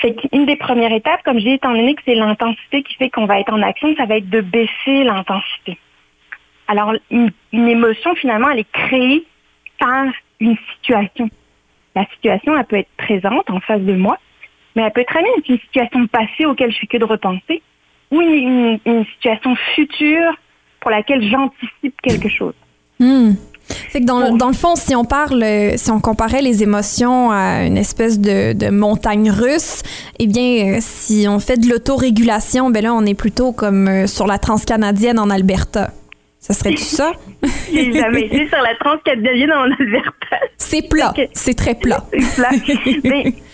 [0.00, 3.26] C'est qu'une des premières étapes, comme dis, étant donné que c'est l'intensité qui fait qu'on
[3.26, 5.78] va être en action, ça va être de baisser l'intensité.
[6.68, 9.24] Alors, une, une émotion, finalement, elle est créée
[9.78, 10.06] par
[10.40, 11.28] une situation.
[11.94, 14.16] La situation, elle peut être présente en face de moi,
[14.74, 17.62] mais elle peut très bien être une situation passée auquel je fais que de repenser,
[18.10, 18.78] ou une,
[19.14, 20.34] situation future
[20.80, 22.54] pour laquelle j'anticipe quelque chose.
[22.98, 23.32] Hmm.
[23.90, 27.30] Fait que dans, dans le fond, si on parle, euh, si on comparait les émotions
[27.30, 29.82] à une espèce de, de montagne russe,
[30.18, 34.06] eh bien, euh, si on fait de l'autorégulation, ben là, on est plutôt comme euh,
[34.06, 35.92] sur la transcanadienne en Alberta.
[36.40, 37.12] Ça serait tout ça?
[37.72, 40.36] J'ai jamais été sur la transcadélienne en Alberta.
[40.56, 41.14] C'est plat.
[41.32, 42.04] C'est très plat.
[42.12, 42.50] C'est plat.
[43.04, 43.34] Mais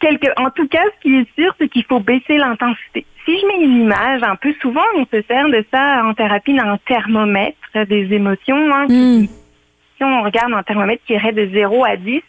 [0.00, 3.06] quelque, en tout cas, ce qui est sûr, c'est qu'il faut baisser l'intensité.
[3.24, 6.54] Si je mets une image, un peu souvent, on se sert de ça en thérapie
[6.54, 8.74] d'un thermomètre des émotions.
[8.74, 9.26] Hein, Hmm.
[9.96, 12.22] Si on regarde un thermomètre qui irait de 0 à 10,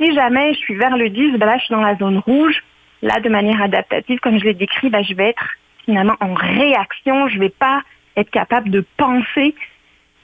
[0.00, 2.62] si jamais je suis vers le 10, ben là, je suis dans la zone rouge.
[3.02, 5.44] Là, de manière adaptative, comme je l'ai décrit, ben, je vais être
[5.84, 7.28] finalement en réaction.
[7.28, 7.82] Je vais pas
[8.16, 9.54] être capable de penser.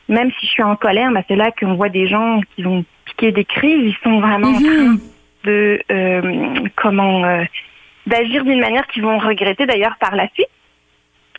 [0.09, 2.85] Même si je suis en colère, ben, c'est là qu'on voit des gens qui vont
[3.05, 3.95] piquer des crises.
[3.95, 4.97] Ils sont vraiment en train
[5.47, 7.45] de euh, comment euh,
[8.07, 10.49] d'agir d'une manière qu'ils vont regretter d'ailleurs par la suite.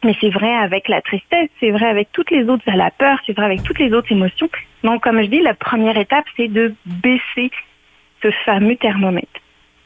[0.03, 3.33] Mais c'est vrai avec la tristesse, c'est vrai avec toutes les autres, la peur, c'est
[3.33, 4.49] vrai avec toutes les autres émotions.
[4.83, 7.51] Donc, comme je dis, la première étape, c'est de baisser
[8.21, 9.39] ce fameux thermomètre.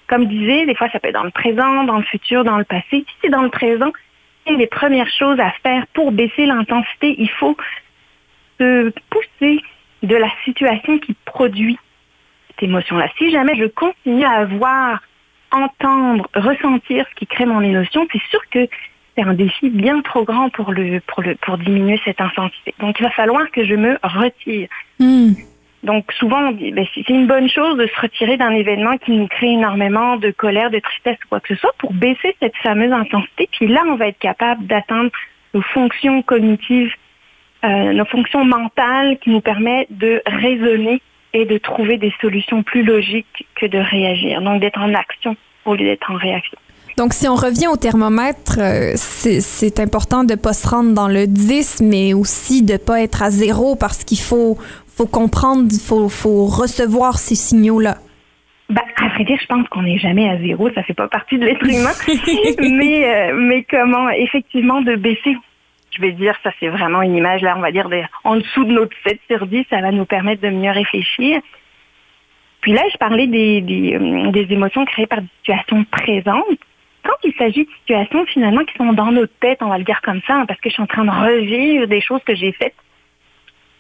[0.07, 2.57] Comme je disais, des fois, ça peut être dans le présent, dans le futur, dans
[2.57, 3.05] le passé.
[3.07, 3.91] Si c'est dans le présent,
[4.47, 7.55] une des premières choses à faire pour baisser l'intensité, il faut
[8.59, 9.61] se pousser
[10.03, 11.77] de la situation qui produit
[12.51, 13.07] cette émotion-là.
[13.17, 15.01] Si jamais je continue à voir,
[15.51, 18.67] entendre, ressentir ce qui crée mon émotion, c'est sûr que
[19.15, 22.73] c'est un défi bien trop grand pour le pour le pour diminuer cette intensité.
[22.79, 24.69] Donc il va falloir que je me retire.
[24.99, 25.33] Hmm.
[25.83, 28.97] Donc souvent on dit ben, c'est c'est une bonne chose de se retirer d'un événement
[28.97, 32.35] qui nous crée énormément de colère, de tristesse ou quoi que ce soit pour baisser
[32.41, 33.49] cette fameuse intensité.
[33.51, 35.11] Puis là on va être capable d'atteindre
[35.53, 36.93] nos fonctions cognitives,
[37.65, 41.01] euh, nos fonctions mentales qui nous permettent de raisonner
[41.33, 44.41] et de trouver des solutions plus logiques que de réagir.
[44.41, 46.57] Donc d'être en action au lieu d'être en réaction.
[46.97, 51.25] Donc, si on revient au thermomètre, euh, c'est important de pas se rendre dans le
[51.25, 56.09] 10, mais aussi de pas être à zéro parce qu'il faut, faut comprendre, il faut,
[56.09, 57.97] faut recevoir ces signaux-là.
[58.69, 61.37] Ben, à vrai dire, je pense qu'on n'est jamais à zéro, ça fait pas partie
[61.37, 61.91] de l'être humain.
[62.59, 65.35] mais, euh, mais comment, effectivement, de baisser.
[65.91, 68.63] Je vais dire, ça c'est vraiment une image, là, on va dire, de- en dessous
[68.63, 71.41] de notre 7 sur 10, ça va nous permettre de mieux réfléchir.
[72.61, 76.59] Puis là, je parlais des, des, euh, des émotions créées par des situations présentes.
[77.03, 80.01] Quand il s'agit de situations finalement qui sont dans notre tête, on va le dire
[80.01, 82.51] comme ça, hein, parce que je suis en train de revivre des choses que j'ai
[82.51, 82.75] faites,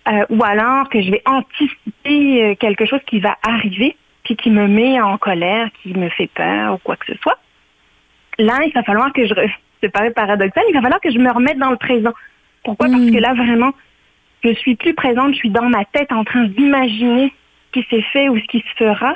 [0.07, 4.49] euh, ou alors que je vais anticiper euh, quelque chose qui va arriver, puis qui
[4.49, 7.37] me met en colère, qui me fait peur ou quoi que ce soit.
[8.39, 9.33] Là, il va falloir que je,
[9.81, 12.13] c'est paraît paradoxal, il va falloir que je me remette dans le présent.
[12.63, 12.87] Pourquoi?
[12.87, 13.11] Parce Mm.
[13.13, 13.71] que là, vraiment,
[14.43, 17.33] je suis plus présente, je suis dans ma tête en train d'imaginer
[17.73, 19.15] ce qui s'est fait ou ce qui se fera.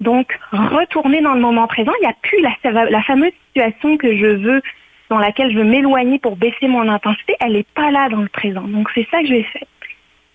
[0.00, 4.14] Donc, retourner dans le moment présent, il n'y a plus la, la fameuse situation que
[4.16, 4.62] je veux,
[5.08, 8.28] dans laquelle je veux m'éloigner pour baisser mon intensité, elle n'est pas là dans le
[8.28, 8.62] présent.
[8.62, 9.62] Donc, c'est ça que je vais faire.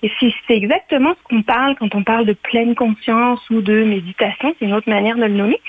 [0.03, 3.83] Et si c'est exactement ce qu'on parle quand on parle de pleine conscience ou de
[3.83, 5.61] méditation, c'est une autre manière de le nommer,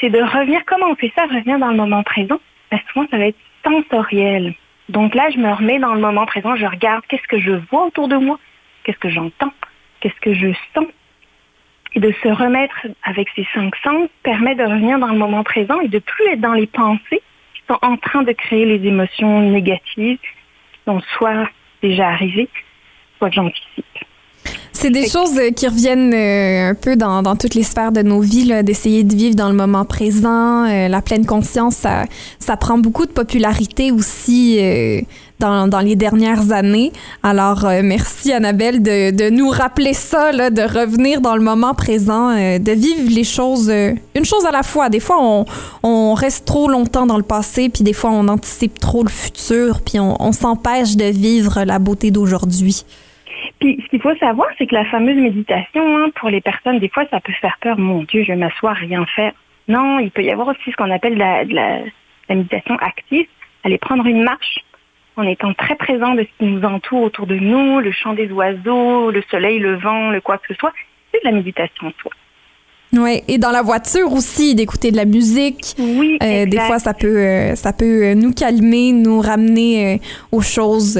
[0.00, 2.38] c'est de revenir, comment on fait ça, revenir dans le moment présent?
[2.70, 4.54] Ben, souvent, ça va être sensoriel.
[4.88, 7.86] Donc là, je me remets dans le moment présent, je regarde qu'est-ce que je vois
[7.86, 8.38] autour de moi,
[8.84, 9.52] qu'est-ce que j'entends,
[10.00, 10.86] qu'est-ce que je sens.
[11.94, 15.80] Et de se remettre avec ces cinq sens permet de revenir dans le moment présent
[15.80, 17.22] et de plus être dans les pensées
[17.54, 21.48] qui sont en train de créer les émotions négatives qui sont soit
[21.82, 22.48] déjà arrivées,
[23.18, 23.84] soit que j'anticipe.
[24.72, 28.02] C'est des choses euh, qui reviennent euh, un peu dans, dans toutes les sphères de
[28.02, 30.64] nos vies, d'essayer de vivre dans le moment présent.
[30.66, 32.04] Euh, la pleine conscience, ça,
[32.38, 34.58] ça prend beaucoup de popularité aussi
[35.40, 36.92] dans, dans les dernières années.
[37.22, 42.30] Alors, merci Annabelle de, de nous rappeler ça, là, de revenir dans le moment présent,
[42.34, 44.88] de vivre les choses une chose à la fois.
[44.88, 45.44] Des fois, on,
[45.82, 49.80] on reste trop longtemps dans le passé, puis des fois, on anticipe trop le futur,
[49.80, 52.84] puis on, on s'empêche de vivre la beauté d'aujourd'hui.
[53.60, 56.88] Puis, ce qu'il faut savoir, c'est que la fameuse méditation, hein, pour les personnes, des
[56.88, 57.78] fois, ça peut faire peur.
[57.78, 59.32] Mon Dieu, je vais m'asseoir, rien faire.
[59.68, 63.26] Non, il peut y avoir aussi ce qu'on appelle la, la méditation active.
[63.64, 64.60] Aller prendre une marche
[65.16, 68.30] en étant très présent de ce qui nous entoure autour de nous, le chant des
[68.30, 70.72] oiseaux, le soleil, le vent, le quoi que ce soit.
[71.12, 72.12] C'est de la méditation en soi.
[72.94, 75.74] Oui, et dans la voiture aussi, d'écouter de la musique.
[75.78, 79.98] Oui, Euh, des fois, ça peut, euh, ça peut euh, nous calmer, nous ramener euh,
[80.32, 80.98] aux choses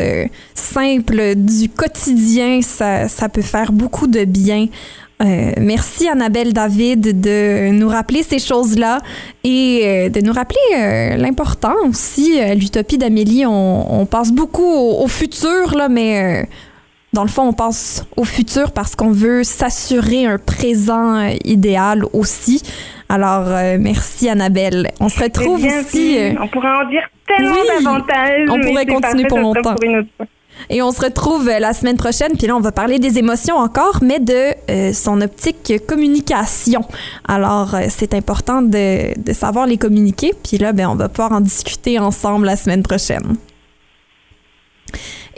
[0.55, 2.61] simples du quotidien.
[2.63, 4.67] Ça, ça peut faire beaucoup de bien.
[5.21, 9.01] Merci Annabelle David de nous rappeler ces choses-là
[9.43, 12.39] et de nous rappeler l'important aussi.
[12.55, 16.49] L'utopie d'Amélie, on, on pense beaucoup au, au futur, là, mais
[17.13, 22.05] dans le fond, on pense au futur parce qu'on veut s'assurer un présent euh, idéal
[22.13, 22.63] aussi.
[23.09, 24.91] Alors, euh, merci Annabelle.
[25.01, 28.49] On se retrouve aussi euh, On pourrait en dire tellement Oui, davantage.
[28.51, 29.75] on pourrait continuer pour longtemps.
[29.75, 29.85] pour
[30.71, 32.33] et on se retrouve euh, la semaine prochaine.
[32.37, 36.83] Puis là, on va parler des émotions encore, mais de euh, son optique communication.
[37.27, 40.33] Alors, euh, c'est important de, de savoir les communiquer.
[40.47, 43.37] Puis là, ben, on va pouvoir en discuter ensemble la semaine prochaine.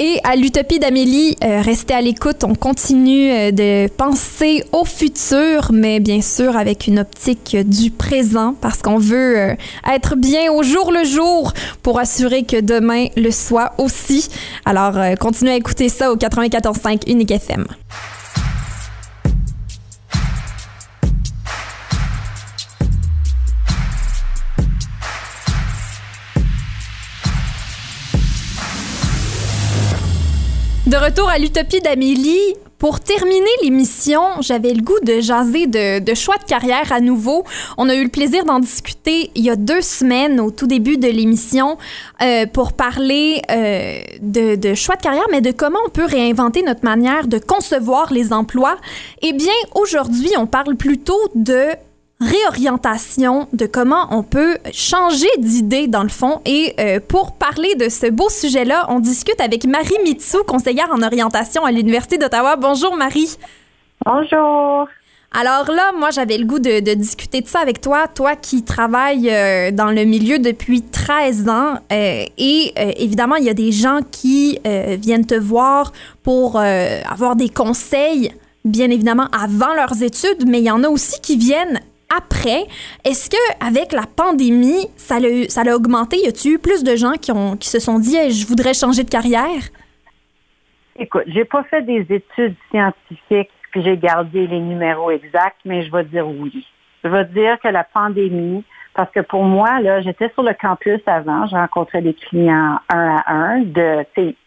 [0.03, 2.43] Et à l'Utopie d'Amélie, euh, restez à l'écoute.
[2.43, 8.55] On continue euh, de penser au futur, mais bien sûr avec une optique du présent
[8.63, 9.55] parce qu'on veut euh,
[9.93, 14.31] être bien au jour le jour pour assurer que demain le soit aussi.
[14.65, 17.67] Alors, continuez à écouter ça au 94.5 Unique FM.
[30.91, 32.57] De retour à l'Utopie d'Amélie.
[32.79, 37.45] Pour terminer l'émission, j'avais le goût de jaser de, choix de carrière à nouveau.
[37.79, 40.97] On a eu le plaisir d'en discuter il y a deux semaines, au tout début
[40.97, 41.79] de l'émission,
[42.21, 46.65] euh, pour parler euh, de, de choix de carrière, mais de comment on peut réinventer
[46.65, 48.77] notre manière de concevoir les emplois.
[49.23, 51.67] Eh bien, aujourd'hui, on parle plutôt de
[52.21, 56.41] réorientation, de comment on peut changer d'idée dans le fond.
[56.45, 61.03] Et euh, pour parler de ce beau sujet-là, on discute avec Marie Mitsou, conseillère en
[61.03, 62.57] orientation à l'Université d'Ottawa.
[62.57, 63.37] Bonjour Marie.
[64.05, 64.89] Bonjour.
[65.33, 68.65] Alors là, moi, j'avais le goût de, de discuter de ça avec toi, toi qui
[68.65, 71.75] travailles euh, dans le milieu depuis 13 ans.
[71.93, 75.93] euh, et euh, évidemment, il y a des gens qui viennent te voir
[76.23, 78.33] pour avoir des conseils,
[78.65, 81.81] bien évidemment, avant leurs études, mais il y en a aussi qui viennent
[82.15, 82.65] après.
[83.05, 86.17] Est-ce que avec la pandémie, ça l'a, ça l'a augmenté?
[86.19, 88.75] Y a-t-il eu plus de gens qui, ont, qui se sont dit Hey, je voudrais
[88.75, 89.63] changer de carrière?
[90.99, 95.93] Écoute, j'ai pas fait des études scientifiques puis j'ai gardé les numéros exacts, mais je
[95.93, 96.67] vais dire oui.
[97.05, 101.01] Je vais dire que la pandémie, parce que pour moi, là, j'étais sur le campus
[101.07, 104.05] avant, je rencontrais des clients un à un de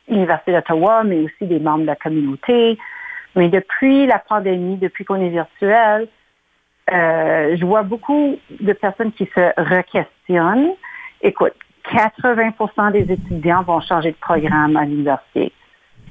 [0.08, 2.78] l'Université d'Ottawa, mais aussi des membres de la communauté.
[3.36, 6.08] Mais depuis la pandémie, depuis qu'on est virtuel,
[6.92, 10.74] euh, je vois beaucoup de personnes qui se requestionnent.
[11.22, 11.54] Écoute,
[11.92, 15.52] 80% des étudiants vont changer de programme à l'université.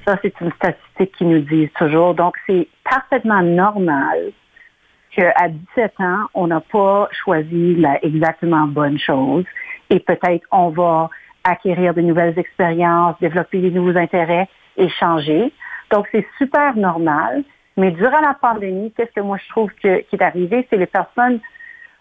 [0.07, 2.15] Ça, c'est une statistique qui nous dit toujours.
[2.15, 4.33] Donc, c'est parfaitement normal
[5.15, 9.45] qu'à 17 ans, on n'a pas choisi la exactement bonne chose
[9.91, 11.11] et peut-être on va
[11.45, 15.53] acquérir de nouvelles expériences, développer des nouveaux intérêts et changer.
[15.91, 17.45] Donc, c'est super normal.
[17.77, 20.87] Mais durant la pandémie, qu'est-ce que moi je trouve que- qui est arrivé, c'est les
[20.87, 21.41] personnes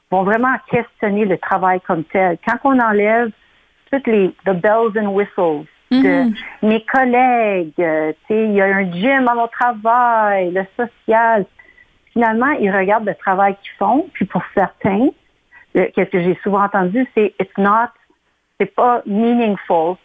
[0.09, 2.37] vont vraiment questionner le travail comme tel.
[2.45, 3.29] Quand on enlève
[3.91, 6.31] toutes les the bells and whistles de
[6.65, 11.45] mes collègues, euh, tu sais, il y a un gym à mon travail, le social.
[12.13, 15.09] Finalement, ils regardent le travail qu'ils font, puis pour certains,
[15.73, 17.89] qu'est-ce que j'ai souvent entendu, c'est it's not,
[18.59, 19.95] c'est pas meaningful,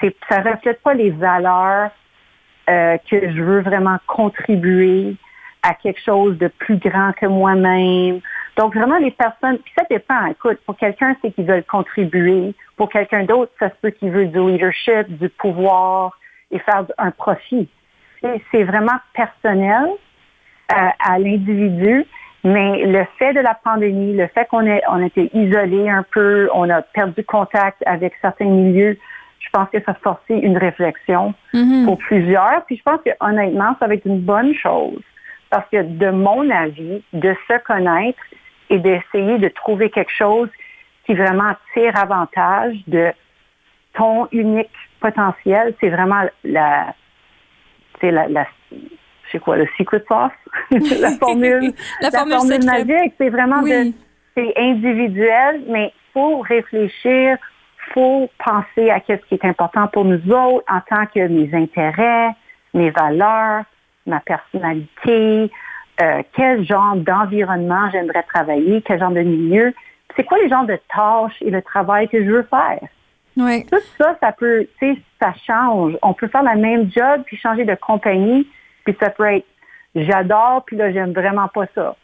[0.00, 1.90] c'est, ça reflète pas les valeurs
[2.68, 5.16] euh, que je veux vraiment contribuer
[5.62, 8.20] à quelque chose de plus grand que moi-même.
[8.56, 10.26] Donc vraiment les personnes, puis ça dépend.
[10.26, 14.26] Écoute, pour quelqu'un c'est qu'ils veulent contribuer, pour quelqu'un d'autre ça se peut qu'il veut
[14.26, 16.18] du leadership, du pouvoir
[16.50, 17.68] et faire un profit.
[18.52, 19.86] C'est, vraiment personnel
[20.72, 22.06] euh, à l'individu.
[22.44, 26.68] Mais le fait de la pandémie, le fait qu'on on était isolé un peu, on
[26.68, 28.98] a perdu contact avec certains milieux,
[29.58, 31.32] pense que ça forcé une réflexion
[31.84, 32.64] pour plusieurs.
[32.66, 35.00] Puis je pense que honnêtement, ça va être une bonne chose.
[35.50, 38.18] Parce que de mon avis, de se connaître
[38.70, 40.48] et d'essayer de trouver quelque chose
[41.06, 43.12] qui vraiment tire avantage de
[43.94, 46.94] ton unique potentiel, c'est vraiment la,
[48.00, 48.46] c'est la, la
[49.30, 50.32] c'est quoi, le secret sauce?
[51.00, 52.86] la formule, La formule secrète.
[52.86, 53.14] magique.
[53.18, 53.70] C'est vraiment Oui.
[53.70, 53.92] de,
[54.36, 57.36] c'est individuel, mais faut réfléchir,
[57.92, 62.30] faut penser à ce qui est important pour nous autres en tant que mes intérêts,
[62.72, 63.64] mes valeurs,
[64.06, 65.50] ma personnalité,
[66.00, 69.74] euh, quel genre d'environnement j'aimerais travailler, quel genre de milieu.
[70.16, 72.88] C'est quoi les genres de tâches et le travail que je veux faire?
[73.36, 73.66] Oui.
[73.66, 75.96] Tout ça, ça peut, tu sais, ça change.
[76.02, 78.46] On peut faire la même job puis changer de compagnie,
[78.84, 79.46] puis ça peut être
[79.94, 81.96] j'adore, puis là, j'aime vraiment pas ça.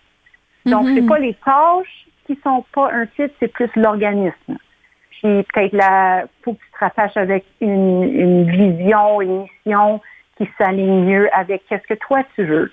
[0.67, 4.59] Donc, c'est pas les tâches qui sont pas un titre, c'est plus l'organisme.
[5.23, 10.01] Puis peut-être là, faut que tu te rattaches avec une, une vision, une mission
[10.37, 12.73] qui s'aligne mieux avec qu'est-ce que toi tu veux.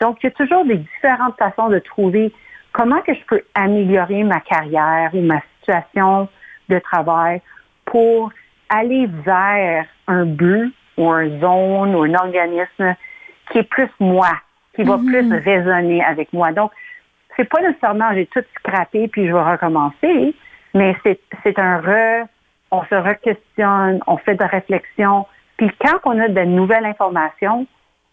[0.00, 2.32] Donc, il y a toujours des différentes façons de trouver
[2.72, 6.28] comment que je peux améliorer ma carrière ou ma situation
[6.68, 7.40] de travail
[7.84, 8.32] pour
[8.68, 12.94] aller vers un but ou un zone ou un organisme
[13.50, 14.30] qui est plus moi,
[14.74, 16.52] qui va plus résonner avec moi.
[16.52, 16.72] Donc,
[17.36, 20.34] c'est pas nécessairement j'ai tout scrappé puis je vais recommencer,
[20.74, 22.26] mais c'est, un re,
[22.70, 27.66] on se re-questionne, on fait de la réflexion, puis quand on a de nouvelles informations,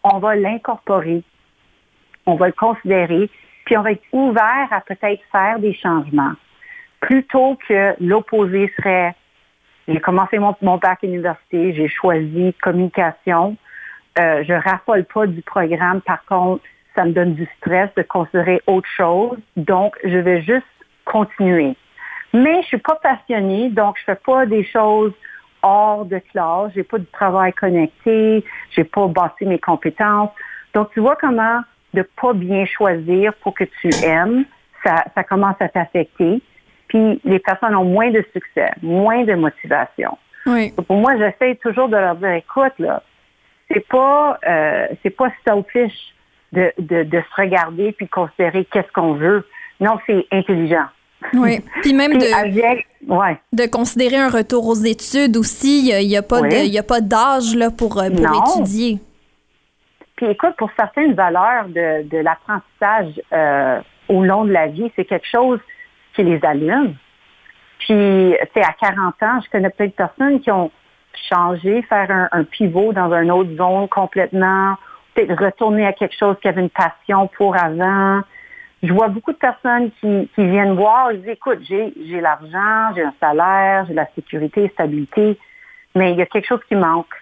[0.04, 1.22] on va l'incorporer,
[2.26, 3.30] on va le considérer,
[3.64, 6.32] puis on va être ouvert à peut-être faire des changements.
[7.00, 9.14] Plutôt que l'opposé serait
[9.88, 13.56] J'ai commencé mon, mon bac à l'université, j'ai choisi communication.
[14.18, 16.00] Euh, je raffole pas du programme.
[16.02, 16.62] Par contre,
[16.94, 19.38] ça me donne du stress de considérer autre chose.
[19.56, 20.66] Donc, je vais juste
[21.04, 21.76] continuer.
[22.32, 25.12] Mais je suis pas passionnée, donc je fais pas des choses
[25.62, 26.72] hors de classe.
[26.74, 28.44] J'ai pas du travail connecté.
[28.70, 30.30] J'ai pas bâti mes compétences.
[30.74, 31.60] Donc, tu vois comment
[31.92, 34.44] de pas bien choisir pour que tu aimes,
[34.84, 36.40] ça, ça commence à t'affecter.
[36.86, 40.16] Puis les personnes ont moins de succès, moins de motivation.
[40.46, 40.72] Oui.
[40.86, 43.02] Pour moi, j'essaie toujours de leur dire, écoute, là,
[43.70, 46.14] c'est pas, euh, c'est pas selfish
[46.52, 49.46] de, de, de se regarder puis considérer qu'est-ce qu'on veut.
[49.80, 50.86] Non, c'est intelligent.
[51.34, 51.60] Oui.
[51.82, 55.90] Puis même Puis de, avec, ouais, de considérer un retour aux études aussi.
[55.90, 56.78] Il n'y a, pas Oui.
[57.02, 58.98] d'âge là, pour, euh, pour étudier.
[60.16, 65.04] Puis écoute, pour certaines valeurs de, de l'apprentissage euh, au long de la vie, c'est
[65.04, 65.60] quelque chose
[66.14, 66.94] qui les allume.
[67.78, 70.70] Puis, c'est à 40 ans, je connais de personnes qui ont
[71.30, 74.76] changé, faire un, un pivot dans une autre zone complètement,
[75.14, 78.20] peut-être retourner à quelque chose qui avait une passion pour avant.
[78.82, 82.94] Je vois beaucoup de personnes qui, qui viennent voir, ils disent, écoute, j'ai, j'ai l'argent,
[82.94, 85.38] j'ai un salaire, j'ai la sécurité, stabilité,
[85.94, 87.14] mais il y a quelque chose qui manque.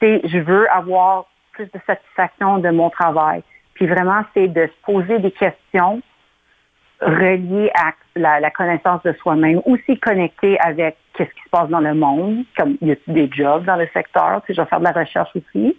[0.00, 3.42] C'est, je veux avoir plus de satisfaction de mon travail.
[3.74, 6.02] Puis vraiment, c'est de se poser des questions
[7.00, 11.94] reliées à la, connaissance de soi-même, aussi connecté avec qu'est-ce qui se passe dans le
[11.94, 14.80] monde, comme il y a des jobs dans le secteur, tu sais, je vais faire
[14.80, 15.76] de la recherche aussi,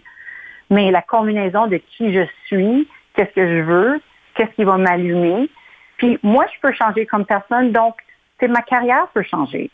[0.70, 4.00] mais la combinaison de qui je suis, qu'est-ce que je veux,
[4.34, 5.48] qu'est-ce qui va m'allumer.
[5.96, 7.96] Puis moi, je peux changer comme personne, donc
[8.40, 9.70] c'est ma carrière peut changer.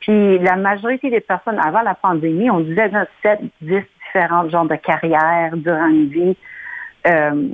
[0.00, 2.90] Puis la majorité des personnes avant la pandémie, on disait
[3.22, 6.36] 7, 10 différents genres de carrières durant une vie.
[7.06, 7.48] Euh,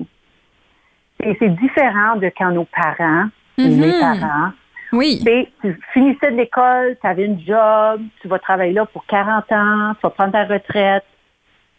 [1.23, 3.81] et c'est différent de quand nos parents, Mhm.
[3.81, 4.53] mes parents,
[4.93, 5.23] Oui.
[5.63, 9.95] tu finissais de l'école, tu avais une job, tu vas travailler là pour 40 ans,
[9.95, 11.05] tu vas prendre ta retraite,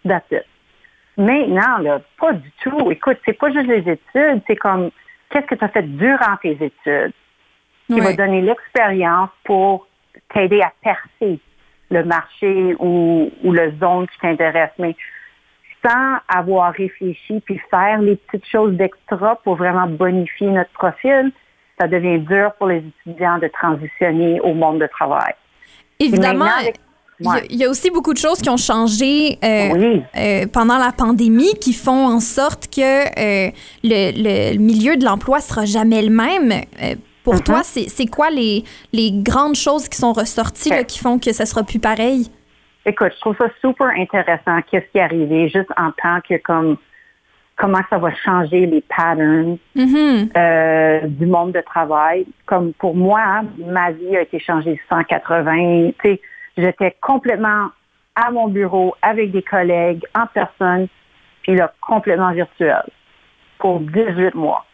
[0.08, 0.44] that's it.
[1.20, 2.90] Maintenant, là, pas du tout.
[2.92, 4.90] Écoute, c'est pas juste les études, c'est comme
[5.30, 7.14] qu'est-ce que tu as fait durant tes études
[7.88, 8.02] qui Ouais.
[8.02, 9.88] va donner l'expérience pour
[10.34, 11.40] t'aider à percer
[11.92, 14.72] le marché ou, ou le zone qui t'intéresse.
[14.80, 14.96] Mais
[15.86, 21.32] sans avoir réfléchi puis faire les petites choses d'extra pour vraiment bonifier notre profil,
[21.80, 25.34] ça devient dur pour les étudiants de transitionner au monde de travail.
[26.00, 26.76] Évidemment, avec-
[27.22, 27.46] ouais.
[27.50, 30.02] il y, a aussi beaucoup de choses qui ont changé euh, Oui.
[30.18, 33.52] euh, pendant la pandémie qui font en sorte que euh,
[33.84, 36.54] le, le milieu de l'emploi sera jamais le même.
[37.24, 37.42] Pour Mhm.
[37.44, 38.64] toi, c'est quoi les,
[38.94, 42.28] les grandes choses qui sont ressorties là, qui font que ça sera plus pareil?
[42.86, 44.62] Écoute, je trouve ça super intéressant.
[44.72, 46.78] Qu'est-ce qui est arrivé juste en tant que comme
[47.58, 50.30] comment ça va changer les patterns Mhm.
[50.38, 52.26] euh, du monde de travail.
[52.46, 55.92] Comme pour moi, hein, ma vie a été changée 180.
[56.02, 56.22] Tu sais,
[56.62, 57.70] j'étais complètement
[58.16, 60.88] à mon bureau avec des collègues en personne,
[61.44, 62.84] puis là complètement virtuel
[63.60, 64.66] pour 18 mois.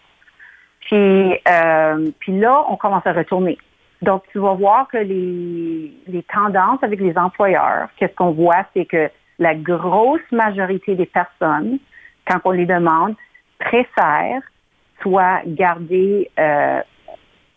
[0.82, 3.58] Puis, euh, puis là, on commence à retourner.
[4.02, 8.86] Donc, tu vas voir que les, les tendances avec les employeurs, qu'est-ce qu'on voit, c'est
[8.86, 9.10] que
[9.40, 11.80] la grosse majorité des personnes,
[12.28, 13.16] quand on les demande,
[13.60, 14.44] préfèrent
[15.02, 16.82] soit garder euh,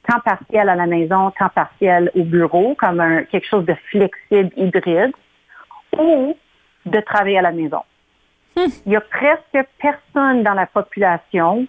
[0.09, 4.51] temps partiel à la maison, temps partiel au bureau, comme un, quelque chose de flexible,
[4.57, 5.13] hybride,
[5.99, 6.37] ou
[6.87, 7.83] de travailler à la maison.
[8.57, 11.67] Il y a presque personne dans la population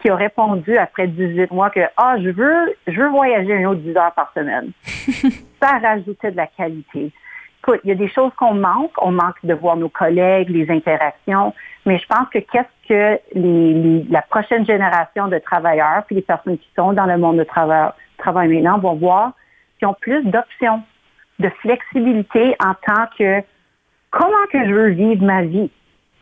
[0.00, 3.80] qui a répondu après 18 mois que ah je veux je veux voyager un autre
[3.80, 4.72] 10 heures par semaine.
[5.62, 7.12] Ça rajoutait de la qualité.
[7.62, 8.90] Écoute, il y a des choses qu'on manque.
[9.00, 11.54] On manque de voir nos collègues, les interactions.
[11.86, 16.68] Mais je pense que qu'est-ce que la prochaine génération de travailleurs, puis les personnes qui
[16.76, 19.32] sont dans le monde de travail, travail maintenant, vont voir
[19.78, 20.82] qu'ils ont plus d'options,
[21.38, 23.42] de flexibilité en tant que
[24.10, 25.70] comment que je veux vivre ma vie?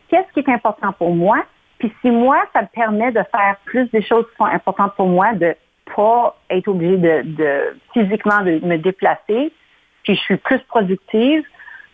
[0.09, 1.43] Qu'est-ce qui est important pour moi,
[1.79, 5.07] puis si moi, ça me permet de faire plus des choses qui sont importantes pour
[5.07, 5.55] moi, de
[5.95, 9.51] pas être obligée de, de physiquement de me déplacer,
[10.03, 11.43] puis je suis plus productive.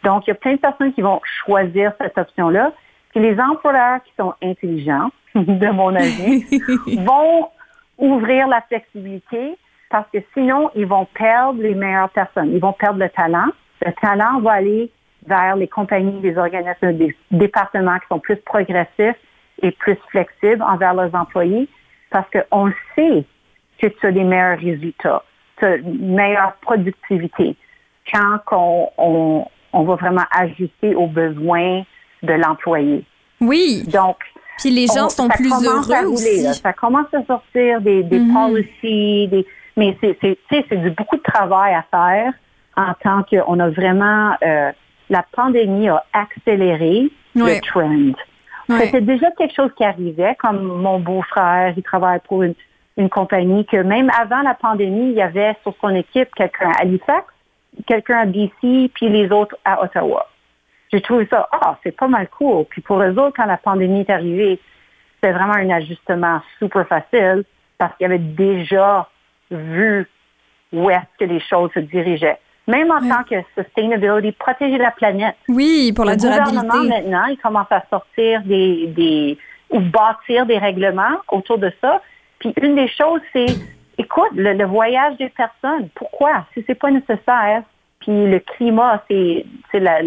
[0.04, 2.72] Donc, il y a plein de personnes qui vont choisir cette option-là.
[3.12, 6.46] Puis les employeurs qui sont intelligents, de mon avis,
[7.06, 7.50] vont
[7.98, 9.58] ouvrir la flexibilité
[9.90, 12.52] parce que sinon, ils vont perdre les meilleures personnes.
[12.54, 13.48] Ils vont perdre le talent.
[13.86, 14.92] Le talent va aller
[15.26, 19.16] vers les compagnies, les organismes, des départements qui sont plus progressifs
[19.62, 21.68] et plus flexibles envers leurs employés
[22.10, 23.26] parce qu'on sait
[23.80, 25.24] que tu as des meilleurs résultats,
[25.58, 27.56] tu as une meilleure productivité
[28.12, 31.84] quand on, on, on va vraiment ajuster aux besoins
[32.24, 33.04] de l'employé.
[33.42, 33.84] Oui.
[33.92, 34.18] Donc,
[34.60, 36.50] Puis les gens on- sont plus heureux rouler, là.
[36.50, 36.54] aussi.
[36.62, 38.34] Ça commence à sortir des, des Mhm.
[38.34, 39.46] policies, des,
[39.76, 40.18] mais c'est,
[40.98, 42.34] beaucoup de travail à faire
[42.76, 44.72] en tant qu'on a vraiment, euh,
[45.10, 48.14] la pandémie a accéléré le trend.
[48.70, 48.86] Ouais.
[48.86, 52.54] C'était déjà quelque chose qui arrivait, comme mon beau-frère, il travaille pour une,
[52.98, 56.82] une compagnie que même avant la pandémie, il y avait sur son équipe quelqu'un à
[56.82, 57.26] Halifax,
[57.86, 60.28] quelqu'un à BC, puis les autres à Ottawa.
[60.92, 62.66] J'ai trouvé ça, ah, c'est pas mal cool.
[62.66, 64.60] Puis pour eux autres, quand la pandémie est arrivée,
[65.16, 67.44] c'était vraiment un ajustement super facile
[67.78, 69.08] parce qu'ils avaient déjà
[69.52, 70.08] vu
[70.74, 72.40] où est-ce que les choses se dirigeaient.
[72.68, 75.36] Même en tant que sustainability, protéger la planète.
[75.48, 77.02] Oui, pour la le gouvernement durabilité.
[77.02, 79.38] maintenant, il commence à sortir des, des
[79.70, 82.02] ou bâtir des règlements autour de ça.
[82.40, 83.48] Puis une des choses, c'est
[83.98, 86.46] écoute, le, le voyage des personnes, pourquoi?
[86.54, 87.64] Si c'est pas nécessaire,
[88.00, 90.00] puis le climat, c'est c'est la,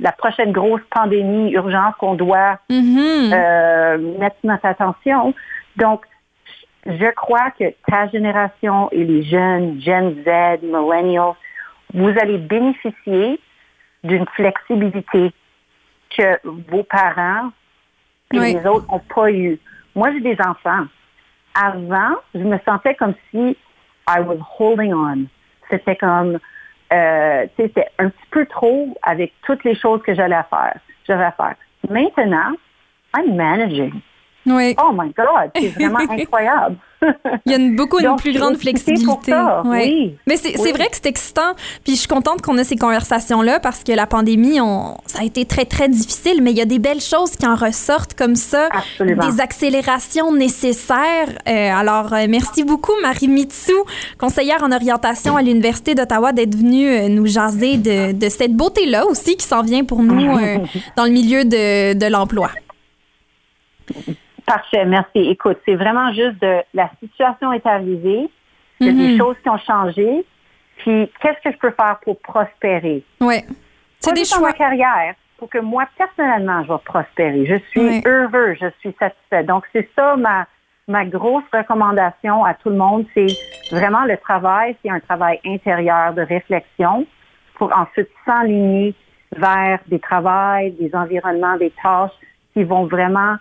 [0.00, 3.32] la prochaine grosse pandémie, urgence qu'on doit Mhm.
[3.32, 5.34] euh, mettre notre attention.
[5.76, 6.04] Donc,
[6.86, 11.34] je crois que ta génération et les jeunes, Gen Z, millennials,
[11.92, 13.40] vous allez bénéficier
[14.04, 15.32] d'une flexibilité
[16.16, 16.38] que
[16.70, 17.50] vos parents
[18.32, 18.54] et Oui.
[18.54, 19.58] les autres n'ont pas eu.
[19.96, 20.84] Moi, j'ai des enfants.
[21.58, 23.56] Avant, je me sentais comme si
[24.08, 25.26] I was holding on.
[25.70, 26.38] C'était comme,
[26.92, 30.78] euh, c'était un petit peu trop avec toutes les choses que j'allais faire.
[31.06, 31.54] J'avais à faire.
[31.88, 32.52] Maintenant,
[33.16, 34.00] I'm managing.
[34.46, 34.74] Oui.
[34.82, 36.76] Oh my God, c'est vraiment incroyable.
[37.44, 39.30] Il y a une, beaucoup une Donc, plus grande flexibilité.
[39.30, 39.84] ça, Ouais.
[39.86, 40.16] oui.
[40.26, 40.72] Mais c'est Oui.
[40.72, 41.52] vrai que c'est excitant.
[41.84, 45.24] Puis je suis contente qu'on ait ces conversations-là parce que la pandémie, on, ça a
[45.24, 48.34] été très, très difficile, mais il y a des belles choses qui en ressortent comme
[48.34, 48.68] ça.
[48.72, 49.28] Absolument.
[49.28, 51.28] Des accélérations nécessaires.
[51.48, 53.74] Euh, alors, euh, merci beaucoup, Marie Mitsou,
[54.18, 59.06] conseillère en orientation à l'Université d'Ottawa, d'être venue euh, nous jaser de, de cette beauté-là
[59.06, 60.16] aussi qui s'en vient pour nous
[60.96, 62.50] dans le milieu de, de l'emploi.
[64.46, 65.18] Parfait, merci.
[65.18, 68.28] Écoute, c'est vraiment juste de la situation est arrivée,
[68.80, 69.18] il y a des Mhm.
[69.18, 70.24] choses qui ont changé,
[70.78, 73.02] puis qu'est-ce que je peux faire pour prospérer?
[73.20, 73.44] Ouais.
[73.98, 74.40] C'est des choix.
[74.40, 77.44] ma carrière, pour que moi, personnellement, je vais prospérer.
[77.46, 78.02] Je suis Ouais.
[78.06, 79.46] heureux, je suis satisfaite.
[79.46, 80.46] Donc, c'est ça ma,
[80.86, 83.26] ma grosse recommandation à tout le monde, c'est
[83.72, 87.04] vraiment le travail, c'est un travail intérieur de réflexion
[87.54, 88.94] pour ensuite s'enligner
[89.36, 92.12] vers des travails, des environnements, des tâches
[92.54, 93.36] qui vont vraiment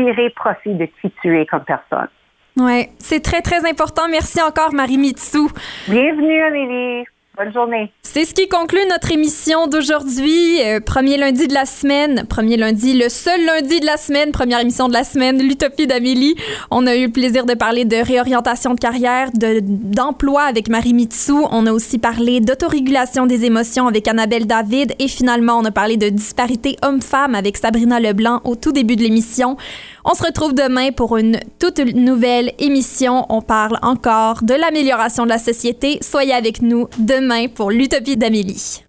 [0.00, 2.08] tirer profit de qui tu es comme personne.
[2.56, 4.08] Oui, c'est très, très important.
[4.10, 5.50] Merci encore, Marie Mitsou.
[5.88, 7.04] Bienvenue, Amélie.
[7.36, 7.90] Bonne journée.
[8.02, 10.60] C'est ce qui conclut notre émission d'aujourd'hui.
[10.62, 12.24] Euh, premier lundi de la semaine.
[12.28, 14.32] Premier lundi, le seul lundi de la semaine.
[14.32, 16.34] Première émission de la semaine, l'Utopie d'Amélie.
[16.72, 20.92] On a eu le plaisir de parler de réorientation de carrière, de- d'emploi avec Marie
[20.92, 21.46] Mitsou.
[21.52, 24.94] On a aussi parlé d'autorégulation des émotions avec Annabelle David.
[24.98, 29.02] Et finalement, on a parlé de disparité homme-femme avec Sabrina Leblanc au tout début de
[29.02, 29.56] l'émission.
[30.04, 33.24] On se retrouve demain pour une toute nouvelle émission.
[33.28, 35.98] On parle encore de l'amélioration de la société.
[36.02, 36.88] Soyez avec nous
[37.54, 38.82] pour l'Utopie d'Amélie.